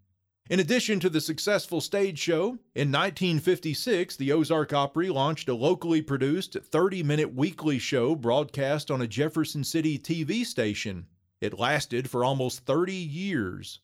in 0.47 0.59
addition 0.59 0.99
to 0.99 1.09
the 1.09 1.21
successful 1.21 1.81
stage 1.81 2.19
show, 2.19 2.59
in 2.75 2.91
1956 2.91 4.15
the 4.15 4.31
Ozark 4.31 4.73
Opry 4.73 5.09
launched 5.09 5.49
a 5.49 5.55
locally 5.55 6.03
produced 6.03 6.55
30 6.63 7.01
minute 7.01 7.33
weekly 7.33 7.79
show 7.79 8.15
broadcast 8.15 8.91
on 8.91 9.01
a 9.01 9.07
Jefferson 9.07 9.63
City 9.63 9.97
TV 9.97 10.45
station. 10.45 11.07
It 11.41 11.57
lasted 11.57 12.09
for 12.09 12.23
almost 12.23 12.65
30 12.65 12.93
years. 12.93 13.79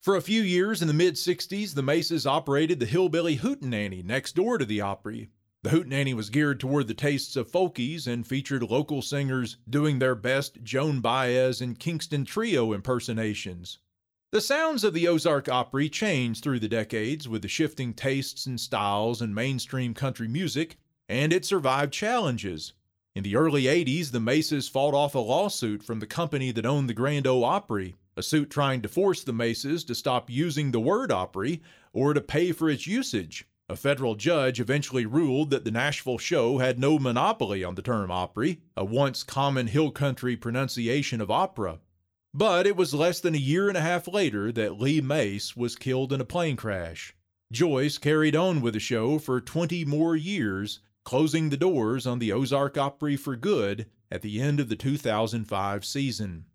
For 0.00 0.16
a 0.16 0.20
few 0.20 0.42
years 0.42 0.82
in 0.82 0.88
the 0.88 0.94
mid 0.94 1.14
60s, 1.14 1.74
the 1.74 1.82
Maces 1.82 2.26
operated 2.26 2.80
the 2.80 2.86
Hillbilly 2.86 3.36
Hootenanny 3.36 4.02
next 4.04 4.34
door 4.34 4.58
to 4.58 4.64
the 4.64 4.80
Opry. 4.80 5.30
The 5.62 5.70
Hootenanny 5.70 6.14
was 6.14 6.30
geared 6.30 6.58
toward 6.58 6.88
the 6.88 6.94
tastes 6.94 7.36
of 7.36 7.48
folkies 7.48 8.08
and 8.08 8.26
featured 8.26 8.64
local 8.64 9.00
singers 9.00 9.58
doing 9.70 10.00
their 10.00 10.16
best 10.16 10.64
Joan 10.64 11.00
Baez 11.00 11.60
and 11.60 11.78
Kingston 11.78 12.24
Trio 12.24 12.72
impersonations. 12.72 13.78
The 14.32 14.40
sounds 14.40 14.82
of 14.82 14.94
the 14.94 15.06
Ozark 15.08 15.50
Opry 15.50 15.90
changed 15.90 16.42
through 16.42 16.60
the 16.60 16.66
decades 16.66 17.28
with 17.28 17.42
the 17.42 17.48
shifting 17.48 17.92
tastes 17.92 18.46
and 18.46 18.58
styles 18.58 19.20
in 19.20 19.34
mainstream 19.34 19.92
country 19.92 20.26
music, 20.26 20.78
and 21.06 21.34
it 21.34 21.44
survived 21.44 21.92
challenges. 21.92 22.72
In 23.14 23.24
the 23.24 23.36
early 23.36 23.64
80s, 23.64 24.10
the 24.10 24.20
Maces 24.20 24.70
fought 24.70 24.94
off 24.94 25.14
a 25.14 25.18
lawsuit 25.18 25.82
from 25.82 26.00
the 26.00 26.06
company 26.06 26.50
that 26.50 26.64
owned 26.64 26.88
the 26.88 26.94
Grand 26.94 27.26
Ole 27.26 27.44
Opry, 27.44 27.94
a 28.16 28.22
suit 28.22 28.48
trying 28.48 28.80
to 28.80 28.88
force 28.88 29.22
the 29.22 29.34
Maces 29.34 29.84
to 29.84 29.94
stop 29.94 30.30
using 30.30 30.70
the 30.70 30.80
word 30.80 31.12
Opry 31.12 31.60
or 31.92 32.14
to 32.14 32.22
pay 32.22 32.52
for 32.52 32.70
its 32.70 32.86
usage. 32.86 33.46
A 33.68 33.76
federal 33.76 34.14
judge 34.14 34.60
eventually 34.60 35.04
ruled 35.04 35.50
that 35.50 35.66
the 35.66 35.70
Nashville 35.70 36.16
show 36.16 36.56
had 36.56 36.78
no 36.78 36.98
monopoly 36.98 37.62
on 37.62 37.74
the 37.74 37.82
term 37.82 38.10
Opry, 38.10 38.62
a 38.78 38.84
once 38.86 39.24
common 39.24 39.66
hill 39.66 39.90
country 39.90 40.36
pronunciation 40.38 41.20
of 41.20 41.30
opera. 41.30 41.80
But 42.34 42.66
it 42.66 42.76
was 42.76 42.94
less 42.94 43.20
than 43.20 43.34
a 43.34 43.38
year 43.38 43.68
and 43.68 43.76
a 43.76 43.82
half 43.82 44.08
later 44.08 44.50
that 44.52 44.80
Lee 44.80 45.02
Mace 45.02 45.54
was 45.54 45.76
killed 45.76 46.14
in 46.14 46.20
a 46.20 46.24
plane 46.24 46.56
crash. 46.56 47.14
Joyce 47.52 47.98
carried 47.98 48.34
on 48.34 48.62
with 48.62 48.72
the 48.72 48.80
show 48.80 49.18
for 49.18 49.38
20 49.38 49.84
more 49.84 50.16
years, 50.16 50.80
closing 51.04 51.50
the 51.50 51.58
doors 51.58 52.06
on 52.06 52.18
the 52.18 52.32
Ozark 52.32 52.78
Opry 52.78 53.16
for 53.16 53.36
good 53.36 53.84
at 54.10 54.22
the 54.22 54.40
end 54.40 54.60
of 54.60 54.70
the 54.70 54.76
2005 54.76 55.84
season. 55.84 56.46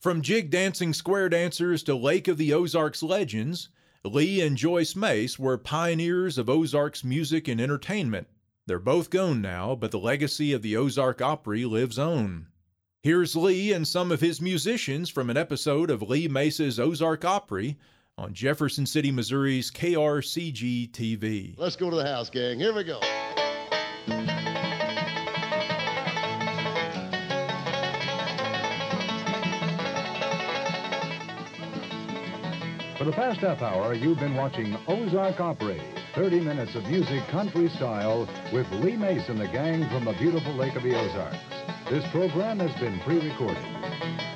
From 0.00 0.22
jig 0.22 0.50
dancing 0.50 0.92
square 0.92 1.28
dancers 1.28 1.84
to 1.84 1.94
Lake 1.94 2.26
of 2.26 2.36
the 2.36 2.52
Ozarks 2.52 3.04
legends, 3.04 3.68
Lee 4.04 4.40
and 4.40 4.56
Joyce 4.56 4.96
Mace 4.96 5.38
were 5.38 5.56
pioneers 5.56 6.36
of 6.36 6.50
Ozarks 6.50 7.04
music 7.04 7.46
and 7.46 7.60
entertainment. 7.60 8.26
They're 8.66 8.80
both 8.80 9.10
gone 9.10 9.40
now, 9.40 9.76
but 9.76 9.92
the 9.92 10.00
legacy 10.00 10.52
of 10.52 10.62
the 10.62 10.76
Ozark 10.76 11.22
Opry 11.22 11.64
lives 11.64 12.00
on. 12.00 12.48
Here's 13.04 13.34
Lee 13.34 13.72
and 13.72 13.88
some 13.88 14.12
of 14.12 14.20
his 14.20 14.40
musicians 14.40 15.10
from 15.10 15.28
an 15.28 15.36
episode 15.36 15.90
of 15.90 16.02
Lee 16.02 16.28
Mace's 16.28 16.78
Ozark 16.78 17.24
Opry 17.24 17.76
on 18.16 18.32
Jefferson 18.32 18.86
City, 18.86 19.10
Missouri's 19.10 19.72
KRCG 19.72 20.88
TV. 20.92 21.54
Let's 21.58 21.74
go 21.74 21.90
to 21.90 21.96
the 21.96 22.06
house, 22.06 22.30
gang. 22.30 22.60
Here 22.60 22.72
we 22.72 22.84
go. 22.84 23.00
For 32.96 33.04
the 33.04 33.10
past 33.10 33.40
half 33.40 33.62
hour, 33.62 33.94
you've 33.94 34.20
been 34.20 34.36
watching 34.36 34.78
Ozark 34.86 35.40
Opry, 35.40 35.82
30 36.14 36.38
minutes 36.38 36.76
of 36.76 36.84
music 36.84 37.26
country 37.26 37.68
style 37.70 38.28
with 38.52 38.70
Lee 38.74 38.94
Mace 38.94 39.28
and 39.28 39.40
the 39.40 39.48
gang 39.48 39.88
from 39.88 40.04
the 40.04 40.12
beautiful 40.12 40.52
Lake 40.52 40.76
of 40.76 40.84
the 40.84 40.96
Ozarks. 40.96 41.71
This 41.92 42.10
program 42.10 42.58
has 42.60 42.74
been 42.80 42.98
pre-recorded. 43.00 44.31